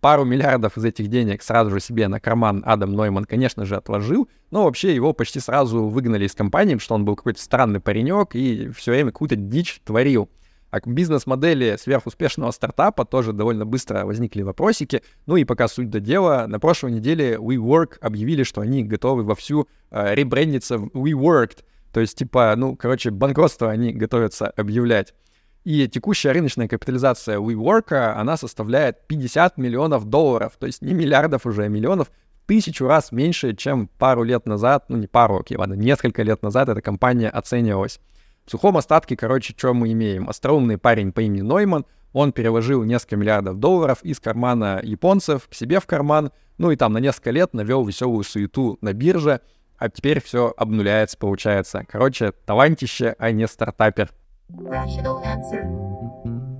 Пару 0.00 0.24
миллиардов 0.24 0.78
из 0.78 0.84
этих 0.86 1.08
денег 1.08 1.42
сразу 1.42 1.70
же 1.70 1.80
себе 1.80 2.08
на 2.08 2.18
карман 2.18 2.62
Адам 2.66 2.94
Нойман, 2.94 3.26
конечно 3.26 3.66
же, 3.66 3.76
отложил, 3.76 4.28
но 4.50 4.64
вообще 4.64 4.94
его 4.94 5.12
почти 5.12 5.38
сразу 5.38 5.84
выгнали 5.84 6.26
из 6.26 6.34
компании, 6.34 6.78
что 6.78 6.94
он 6.94 7.04
был 7.04 7.14
какой-то 7.14 7.40
странный 7.40 7.80
паренек 7.80 8.34
и 8.34 8.70
все 8.70 8.92
время 8.92 9.12
какую-то 9.12 9.36
дичь 9.36 9.80
творил. 9.84 10.30
А 10.74 10.80
к 10.80 10.88
бизнес-модели 10.88 11.76
сверхуспешного 11.78 12.50
стартапа 12.50 13.04
тоже 13.04 13.32
довольно 13.32 13.64
быстро 13.64 14.04
возникли 14.04 14.42
вопросики. 14.42 15.04
Ну 15.24 15.36
и 15.36 15.44
пока 15.44 15.68
суть 15.68 15.88
до 15.88 16.00
дела, 16.00 16.46
на 16.48 16.58
прошлой 16.58 16.90
неделе 16.90 17.36
WeWork 17.36 17.98
объявили, 18.00 18.42
что 18.42 18.60
они 18.60 18.82
готовы 18.82 19.22
вовсю 19.22 19.68
э, 19.92 20.16
ребрендиться 20.16 20.78
в 20.78 20.88
WeWorked. 20.96 21.58
То 21.92 22.00
есть, 22.00 22.18
типа, 22.18 22.52
ну, 22.56 22.74
короче, 22.74 23.12
банкротство 23.12 23.70
они 23.70 23.92
готовятся 23.92 24.48
объявлять. 24.48 25.14
И 25.62 25.86
текущая 25.86 26.32
рыночная 26.32 26.66
капитализация 26.66 27.38
WeWork, 27.38 27.94
она 28.16 28.36
составляет 28.36 29.06
50 29.06 29.56
миллионов 29.58 30.06
долларов, 30.06 30.54
то 30.58 30.66
есть 30.66 30.82
не 30.82 30.92
миллиардов 30.92 31.46
уже, 31.46 31.62
а 31.62 31.68
миллионов, 31.68 32.10
тысячу 32.46 32.88
раз 32.88 33.12
меньше, 33.12 33.54
чем 33.54 33.86
пару 33.86 34.24
лет 34.24 34.44
назад, 34.46 34.86
ну 34.88 34.96
не 34.96 35.06
пару, 35.06 35.38
окей, 35.38 35.56
ладно, 35.56 35.74
несколько 35.74 36.24
лет 36.24 36.42
назад 36.42 36.68
эта 36.68 36.82
компания 36.82 37.28
оценивалась. 37.28 38.00
В 38.46 38.50
сухом 38.50 38.76
остатке, 38.76 39.16
короче, 39.16 39.54
что 39.56 39.72
мы 39.72 39.90
имеем? 39.92 40.28
Остроумный 40.28 40.76
парень 40.76 41.12
по 41.12 41.20
имени 41.20 41.40
Нойман, 41.40 41.86
он 42.12 42.32
переложил 42.32 42.84
несколько 42.84 43.16
миллиардов 43.16 43.58
долларов 43.58 44.00
из 44.02 44.20
кармана 44.20 44.80
японцев 44.82 45.48
к 45.48 45.54
себе 45.54 45.80
в 45.80 45.86
карман, 45.86 46.30
ну 46.58 46.70
и 46.70 46.76
там 46.76 46.92
на 46.92 46.98
несколько 46.98 47.30
лет 47.30 47.54
навел 47.54 47.84
веселую 47.86 48.22
суету 48.22 48.76
на 48.82 48.92
бирже, 48.92 49.40
а 49.78 49.88
теперь 49.88 50.22
все 50.22 50.52
обнуляется, 50.56 51.16
получается. 51.16 51.84
Короче, 51.88 52.32
талантище, 52.44 53.16
а 53.18 53.30
не 53.30 53.48
стартапер. 53.48 54.10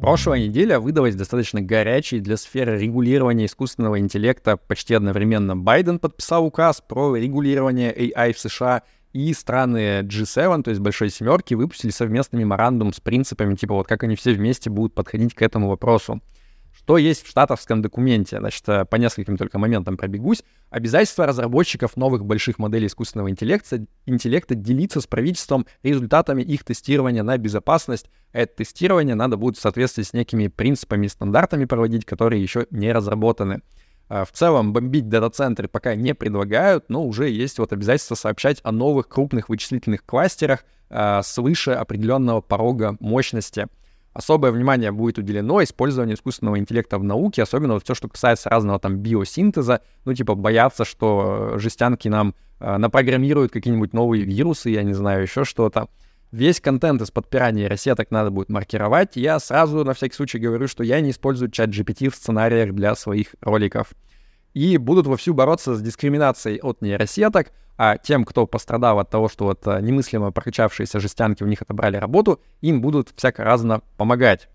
Прошлая 0.00 0.40
неделя 0.40 0.80
выдалась 0.80 1.14
достаточно 1.14 1.60
горячей 1.60 2.20
для 2.20 2.38
сферы 2.38 2.78
регулирования 2.78 3.44
искусственного 3.44 3.98
интеллекта. 3.98 4.56
Почти 4.56 4.94
одновременно 4.94 5.54
Байден 5.54 5.98
подписал 5.98 6.46
указ 6.46 6.82
про 6.86 7.14
регулирование 7.14 7.94
AI 7.94 8.32
в 8.32 8.38
США, 8.38 8.82
и 9.14 9.32
страны 9.32 10.00
G7, 10.00 10.62
то 10.64 10.70
есть 10.70 10.82
Большой 10.82 11.08
Семерки, 11.08 11.54
выпустили 11.54 11.92
совместный 11.92 12.40
меморандум 12.40 12.92
с 12.92 13.00
принципами, 13.00 13.54
типа 13.54 13.74
вот 13.74 13.86
как 13.86 14.02
они 14.02 14.16
все 14.16 14.34
вместе 14.34 14.68
будут 14.68 14.94
подходить 14.94 15.34
к 15.34 15.40
этому 15.40 15.68
вопросу. 15.68 16.20
Что 16.76 16.98
есть 16.98 17.24
в 17.24 17.28
штатовском 17.28 17.82
документе? 17.82 18.40
Значит, 18.40 18.68
э, 18.68 18.84
по 18.84 18.96
нескольким 18.96 19.36
только 19.36 19.58
моментам 19.58 19.96
пробегусь. 19.96 20.42
Обязательство 20.70 21.24
разработчиков 21.24 21.96
новых 21.96 22.24
больших 22.24 22.58
моделей 22.58 22.88
искусственного 22.88 23.30
интеллекта, 23.30 23.86
интеллекта 24.06 24.56
делиться 24.56 25.00
с 25.00 25.06
правительством 25.06 25.66
результатами 25.84 26.42
их 26.42 26.64
тестирования 26.64 27.22
на 27.22 27.38
безопасность. 27.38 28.10
Это 28.32 28.56
тестирование 28.56 29.14
надо 29.14 29.36
будет 29.36 29.56
в 29.56 29.60
соответствии 29.60 30.02
с 30.02 30.12
некими 30.12 30.48
принципами 30.48 31.06
и 31.06 31.08
стандартами 31.08 31.64
проводить, 31.64 32.04
которые 32.04 32.42
еще 32.42 32.66
не 32.70 32.92
разработаны. 32.92 33.60
А, 34.08 34.24
в 34.24 34.32
целом 34.32 34.72
бомбить 34.72 35.08
дата-центры 35.08 35.68
пока 35.68 35.94
не 35.94 36.14
предлагают, 36.14 36.86
но 36.88 37.04
уже 37.04 37.28
есть 37.30 37.58
вот 37.58 37.72
обязательство 37.72 38.14
сообщать 38.14 38.60
о 38.62 38.72
новых 38.72 39.08
крупных 39.08 39.48
вычислительных 39.48 40.04
кластерах 40.04 40.64
э, 40.90 41.20
свыше 41.22 41.72
определенного 41.72 42.40
порога 42.40 42.96
мощности. 43.00 43.68
Особое 44.12 44.52
внимание 44.52 44.92
будет 44.92 45.18
уделено 45.18 45.62
использованию 45.62 46.16
искусственного 46.16 46.58
интеллекта 46.58 46.98
в 46.98 47.04
науке, 47.04 47.42
особенно 47.42 47.74
вот 47.74 47.82
все, 47.82 47.94
что 47.94 48.08
касается 48.08 48.48
разного 48.48 48.78
там 48.78 48.98
биосинтеза. 48.98 49.80
Ну, 50.04 50.14
типа, 50.14 50.36
боятся, 50.36 50.84
что 50.84 51.54
жестянки 51.56 52.06
нам 52.06 52.34
э, 52.60 52.76
напрограммируют 52.76 53.52
какие-нибудь 53.52 53.92
новые 53.92 54.22
вирусы, 54.22 54.70
я 54.70 54.84
не 54.84 54.92
знаю, 54.92 55.22
еще 55.22 55.44
что-то. 55.44 55.88
Весь 56.34 56.60
контент 56.60 57.00
из 57.00 57.12
подпирания 57.12 57.68
рассеток 57.68 58.10
надо 58.10 58.32
будет 58.32 58.48
маркировать. 58.48 59.14
Я 59.14 59.38
сразу 59.38 59.84
на 59.84 59.94
всякий 59.94 60.16
случай 60.16 60.40
говорю, 60.40 60.66
что 60.66 60.82
я 60.82 61.00
не 61.00 61.12
использую 61.12 61.48
чат 61.48 61.70
GPT 61.70 62.10
в 62.10 62.16
сценариях 62.16 62.72
для 62.72 62.96
своих 62.96 63.36
роликов. 63.40 63.92
И 64.52 64.76
будут 64.76 65.06
вовсю 65.06 65.32
бороться 65.32 65.76
с 65.76 65.80
дискриминацией 65.80 66.58
от 66.58 66.82
нейросеток, 66.82 67.52
а 67.78 67.98
тем, 67.98 68.24
кто 68.24 68.48
пострадал 68.48 68.98
от 68.98 69.10
того, 69.10 69.28
что 69.28 69.44
вот 69.44 69.64
э, 69.68 69.80
немыслимо 69.80 70.32
прокачавшиеся 70.32 70.98
жестянки 70.98 71.44
у 71.44 71.46
них 71.46 71.62
отобрали 71.62 71.98
работу, 71.98 72.40
им 72.62 72.80
будут 72.80 73.12
всяко 73.14 73.44
разно 73.44 73.82
помогать. 73.96 74.48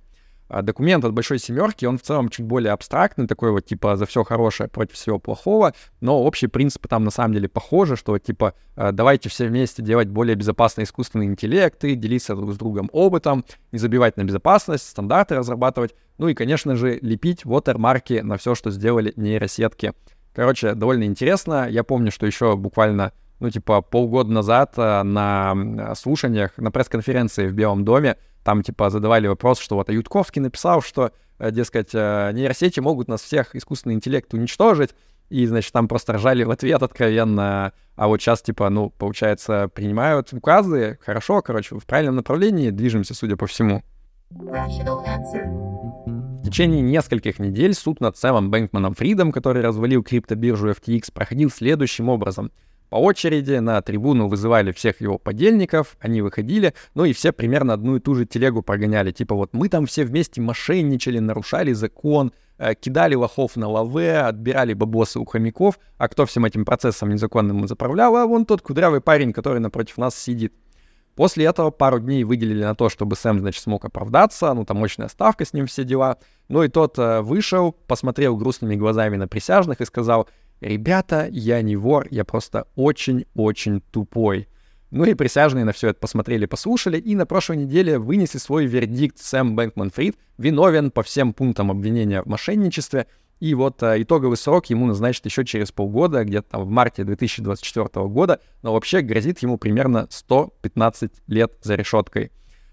А 0.50 0.64
документ 0.64 1.06
от 1.06 1.14
Большой 1.14 1.38
Семерки, 1.38 1.86
он 1.86 2.00
в 2.00 2.02
целом 2.02 2.30
чуть 2.30 2.46
более 2.46 2.74
абстрактный, 2.74 3.28
такой 3.28 3.52
вот 3.52 3.66
типа 3.66 3.96
за 3.96 4.08
все 4.08 4.24
хорошее 4.24 4.68
против 4.68 4.96
всего 4.96 5.20
плохого, 5.20 5.76
но 6.02 6.24
общие 6.24 6.50
принципы 6.50 6.88
там 6.88 7.04
на 7.04 7.12
самом 7.12 7.36
деле 7.36 7.48
похожи, 7.48 7.96
что 7.96 8.18
типа 8.18 8.56
э, 8.76 8.92
давайте 8.92 9.30
все 9.30 9.46
вместе 9.46 9.84
делать 9.84 10.08
более 10.08 10.36
безопасный 10.36 10.86
искусственный 10.86 11.28
интеллект 11.28 11.84
и 11.84 11.94
делиться 11.94 12.36
друг 12.36 12.52
с 12.52 12.58
другом 12.58 12.90
опытом, 12.92 13.46
не 13.72 13.78
забивать 13.78 14.18
на 14.18 14.24
безопасность, 14.24 14.88
стандарты 14.88 15.36
разрабатывать, 15.36 15.94
ну 16.18 16.28
и, 16.28 16.34
конечно 16.34 16.76
же, 16.76 16.98
лепить 17.00 17.46
вотермарки 17.46 18.22
на 18.24 18.38
все, 18.38 18.56
что 18.56 18.72
сделали 18.72 19.14
нейросетки. 19.16 19.94
Короче, 20.34 20.74
довольно 20.74 21.04
интересно. 21.04 21.68
Я 21.70 21.84
помню, 21.84 22.12
что 22.12 22.26
еще 22.26 22.56
буквально 22.56 23.14
ну, 23.40 23.50
типа, 23.50 23.82
полгода 23.82 24.32
назад 24.32 24.74
э, 24.78 25.04
на 25.04 25.94
слушаниях, 25.96 26.58
на 26.58 26.72
пресс-конференции 26.72 27.48
в 27.48 27.54
Белом 27.54 27.86
доме 27.86 28.18
там, 28.50 28.64
типа, 28.64 28.90
задавали 28.90 29.28
вопрос, 29.28 29.60
что 29.60 29.76
вот 29.76 29.92
а 29.92 29.94
Ютковский 29.94 30.42
написал, 30.42 30.82
что, 30.82 31.12
э, 31.38 31.52
дескать, 31.52 31.92
э, 31.94 32.32
нейросети 32.34 32.80
могут 32.80 33.08
нас 33.08 33.22
всех, 33.22 33.56
искусственный 33.56 33.94
интеллект, 33.94 34.34
уничтожить, 34.34 34.96
и, 35.30 35.46
значит, 35.46 35.72
там 35.72 35.88
просто 35.88 36.14
ржали 36.14 36.44
в 36.44 36.50
ответ 36.50 36.82
откровенно. 36.82 37.74
А 37.96 38.08
вот 38.08 38.20
сейчас, 38.20 38.42
типа, 38.42 38.72
ну, 38.72 38.90
получается, 38.90 39.70
принимают 39.72 40.34
указы. 40.34 40.98
Хорошо, 41.06 41.44
короче, 41.44 41.78
в 41.78 41.86
правильном 41.86 42.16
направлении 42.16 42.72
движемся, 42.72 43.14
судя 43.14 43.38
по 43.38 43.46
всему. 43.46 43.84
В 44.32 46.44
течение 46.44 46.82
нескольких 46.82 47.38
недель 47.38 47.76
суд 47.76 48.02
над 48.02 48.18
Сэмом 48.18 48.50
Бэнкманом 48.50 48.96
Фридом, 48.96 49.32
который 49.32 49.62
развалил 49.62 50.02
криптобиржу 50.02 50.72
FTX, 50.72 51.12
проходил 51.14 51.52
следующим 51.52 52.10
образом— 52.10 52.52
по 52.90 52.96
очереди 52.96 53.54
на 53.60 53.82
трибуну 53.82 54.28
вызывали 54.28 54.72
всех 54.72 55.00
его 55.00 55.18
подельников, 55.18 55.96
они 56.00 56.22
выходили, 56.22 56.74
ну 56.96 57.06
и 57.06 57.14
все 57.14 57.32
примерно 57.32 57.74
одну 57.74 57.98
и 57.98 58.00
ту 58.00 58.16
же 58.16 58.26
телегу 58.26 58.64
прогоняли. 58.64 59.12
Типа 59.12 59.36
вот 59.36 59.54
мы 59.54 59.70
там 59.70 59.86
все 59.86 60.06
вместе 60.06 60.42
мошенничали, 60.42 61.20
нарушали 61.20 61.74
закон, 61.74 62.34
э, 62.58 62.74
кидали 62.74 63.14
лохов 63.14 63.56
на 63.56 63.68
лаве, 63.68 64.20
отбирали 64.20 64.74
бабосы 64.74 65.20
у 65.20 65.26
хомяков, 65.26 65.80
а 65.98 66.08
кто 66.08 66.26
всем 66.26 66.46
этим 66.46 66.66
процессом 66.66 67.10
незаконным 67.10 67.68
заправлял? 67.68 68.16
А 68.16 68.26
вон 68.26 68.46
тот 68.46 68.62
кудрявый 68.62 69.02
парень, 69.02 69.34
который 69.34 69.60
напротив 69.60 69.98
нас 69.98 70.16
сидит. 70.16 70.54
После 71.20 71.46
этого 71.46 71.70
пару 71.70 72.00
дней 72.00 72.24
выделили 72.24 72.64
на 72.64 72.76
то, 72.76 72.88
чтобы 72.88 73.18
Сэм, 73.18 73.40
значит, 73.40 73.62
смог 73.62 73.84
оправдаться, 73.84 74.54
ну, 74.54 74.64
там 74.64 74.78
мощная 74.78 75.10
ставка 75.10 75.44
с 75.44 75.52
ним, 75.52 75.68
все 75.68 75.84
дела. 75.84 76.18
Ну 76.48 76.64
и 76.64 76.70
тот 76.70 76.98
э, 76.98 77.20
вышел, 77.20 77.74
посмотрел 77.88 78.38
грустными 78.38 78.76
глазами 78.76 79.18
на 79.18 79.28
присяжных 79.28 79.82
и 79.82 79.86
сказал, 79.86 80.30
ребята, 80.62 81.28
я 81.32 81.62
не 81.62 81.76
вор, 81.76 82.08
я 82.12 82.24
просто 82.24 82.68
очень-очень 82.76 83.82
тупой. 83.92 84.48
Ну 84.92 85.04
и 85.06 85.14
присяжные 85.14 85.66
на 85.66 85.72
все 85.72 85.90
это 85.90 86.00
посмотрели, 86.00 86.46
послушали, 86.48 86.98
и 86.98 87.16
на 87.16 87.26
прошлой 87.26 87.58
неделе 87.58 88.00
вынесли 88.00 88.40
свой 88.40 88.66
вердикт 88.66 89.20
Сэм 89.20 89.56
Бэнкман 89.56 89.92
Фрид, 89.92 90.18
виновен 90.38 90.90
по 90.90 91.04
всем 91.04 91.34
пунктам 91.34 91.70
обвинения 91.70 92.24
в 92.24 92.26
мошенничестве, 92.26 93.06
и 93.40 93.54
вот 93.54 93.82
а, 93.84 94.02
итоговый 94.02 94.36
срок 94.36 94.66
ему 94.66 94.86
назначат 94.86 95.26
еще 95.26 95.46
через 95.46 95.72
полгода, 95.72 96.24
где-то 96.24 96.50
там 96.50 96.64
в 96.66 96.70
марте 96.70 97.04
2024 97.04 98.08
года, 98.08 98.42
но 98.64 98.74
вообще 98.74 99.02
грозит 99.02 99.40
ему 99.40 99.58
примерно 99.58 100.08
115 100.10 101.12
лет 101.28 101.54
за 101.62 101.76
решеткой. 101.76 102.32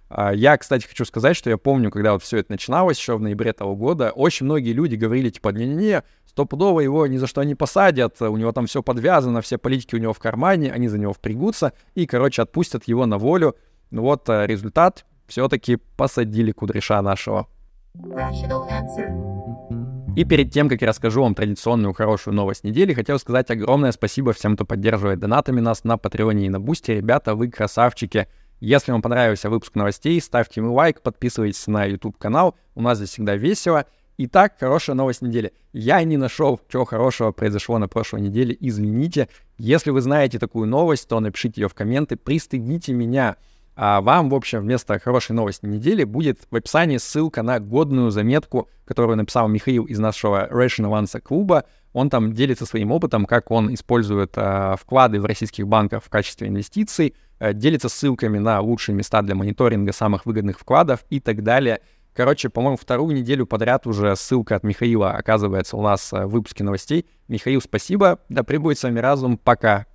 А, 0.09 0.33
я, 0.33 0.57
кстати, 0.57 0.87
хочу 0.87 1.05
сказать, 1.05 1.37
что 1.37 1.51
я 1.51 1.59
помню, 1.59 1.90
когда 1.90 2.12
вот 2.12 2.23
все 2.23 2.38
это 2.38 2.53
начиналось 2.53 2.99
еще 2.99 3.16
в 3.16 3.21
ноябре 3.21 3.53
того 3.53 3.75
года, 3.75 4.11
очень 4.11 4.47
многие 4.47 4.73
люди 4.73 4.95
говорили, 4.95 5.31
типа, 5.31 5.49
не-не-не, 5.49 6.05
стопудово 6.27 6.81
его 6.81 7.07
ни 7.07 7.16
за 7.16 7.27
что 7.27 7.42
не 7.42 7.55
посадят, 7.55 8.21
у 8.23 8.37
него 8.37 8.53
там 8.53 8.66
все 8.66 8.83
подвязано, 8.83 9.40
все 9.40 9.59
политики 9.59 9.95
у 9.95 9.99
него 9.99 10.12
в 10.12 10.19
кармане, 10.19 10.73
они 10.73 10.88
за 10.88 10.99
него 10.99 11.12
впрягутся 11.12 11.73
и, 11.95 12.07
короче, 12.07 12.42
отпустят 12.42 12.85
его 12.85 13.07
на 13.07 13.19
волю. 13.19 13.57
Ну 13.90 14.03
вот 14.03 14.29
э, 14.29 14.47
результат, 14.47 15.05
все-таки 15.27 15.77
посадили 15.97 16.53
кудряша 16.53 17.03
нашего. 17.03 17.49
И 20.16 20.25
перед 20.25 20.51
тем, 20.51 20.69
как 20.69 20.81
я 20.81 20.88
расскажу 20.88 21.23
вам 21.23 21.35
традиционную 21.35 21.92
хорошую 21.92 22.35
новость 22.35 22.64
недели, 22.64 22.95
хотел 22.95 23.19
сказать 23.19 23.51
огромное 23.51 23.92
спасибо 23.92 24.33
всем, 24.33 24.55
кто 24.55 24.64
поддерживает 24.64 25.19
донатами 25.19 25.61
нас 25.61 25.85
на 25.85 25.99
Патреоне 25.99 26.47
и 26.47 26.49
на 26.49 26.59
Бусте. 26.59 26.95
Ребята, 26.95 27.35
вы 27.35 27.51
красавчики. 27.51 28.27
Если 28.61 28.90
вам 28.90 29.03
понравился 29.03 29.51
выпуск 29.51 29.75
новостей, 29.75 30.19
ставьте 30.21 30.61
ему 30.61 30.73
лайк, 30.73 31.03
подписывайтесь 31.03 31.66
на 31.66 31.85
YouTube-канал. 31.85 32.57
У 32.75 32.81
нас 32.81 32.97
здесь 32.97 33.11
всегда 33.11 33.37
весело. 33.37 33.85
Итак, 34.19 34.55
хорошая 34.59 34.97
новость 34.97 35.21
недели. 35.21 35.53
Я 35.75 36.03
не 36.03 36.16
нашел, 36.16 36.59
чего 36.71 36.87
хорошего 36.87 37.33
произошло 37.33 37.77
на 37.77 37.87
прошлой 37.87 38.23
неделе. 38.23 38.57
Извините. 38.59 39.29
Если 39.59 39.90
вы 39.90 40.01
знаете 40.01 40.38
такую 40.38 40.66
новость, 40.66 41.07
то 41.07 41.21
напишите 41.21 41.61
ее 41.61 41.69
в 41.69 41.75
комменты. 41.75 42.16
Пристыдите 42.16 42.95
меня. 42.95 43.37
А 43.75 44.01
вам, 44.01 44.31
в 44.31 44.35
общем, 44.35 44.61
вместо 44.61 44.99
хорошей 44.99 45.33
новости 45.33 45.66
недели 45.66 46.05
будет 46.05 46.40
в 46.51 46.57
описании 46.57 46.97
ссылка 46.97 47.42
на 47.42 47.61
годную 47.61 48.11
заметку, 48.11 48.71
которую 48.87 49.19
написал 49.19 49.49
Михаил 49.49 49.85
из 49.85 49.99
нашего 49.99 50.49
Ration 50.51 50.88
Avanza 50.90 51.21
клуба. 51.21 51.64
Он 51.96 52.11
там 52.11 52.35
делится 52.35 52.66
своим 52.66 52.92
опытом, 52.92 53.24
как 53.24 53.50
он 53.50 53.72
использует 53.72 54.32
э, 54.37 54.74
вклады 54.78 55.18
в 55.18 55.24
российских 55.24 55.66
банках 55.66 56.04
в 56.04 56.11
качестве 56.11 56.46
инвестиций, 56.46 57.14
э, 57.38 57.54
делится 57.54 57.88
ссылками 57.88 58.37
на 58.37 58.61
лучшие 58.61 58.94
места 58.94 59.22
для 59.22 59.35
мониторинга 59.35 59.94
самых 59.94 60.26
выгодных 60.26 60.59
вкладов 60.59 61.06
и 61.09 61.20
так 61.20 61.42
далее. 61.42 61.80
Короче, 62.12 62.50
по-моему, 62.50 62.76
вторую 62.76 63.16
неделю 63.16 63.46
подряд 63.46 63.87
уже 63.87 64.14
ссылка 64.14 64.56
от 64.56 64.62
Михаила 64.62 65.12
оказывается 65.12 65.78
у 65.78 65.82
нас 65.82 66.12
э, 66.12 66.26
в 66.26 66.32
выпуске 66.32 66.64
новостей. 66.64 67.06
Михаил, 67.28 67.62
спасибо. 67.62 68.18
Да 68.28 68.42
пребудет 68.42 68.78
с 68.78 68.82
вами 68.82 68.98
разум. 68.98 69.38
Пока. 69.38 69.87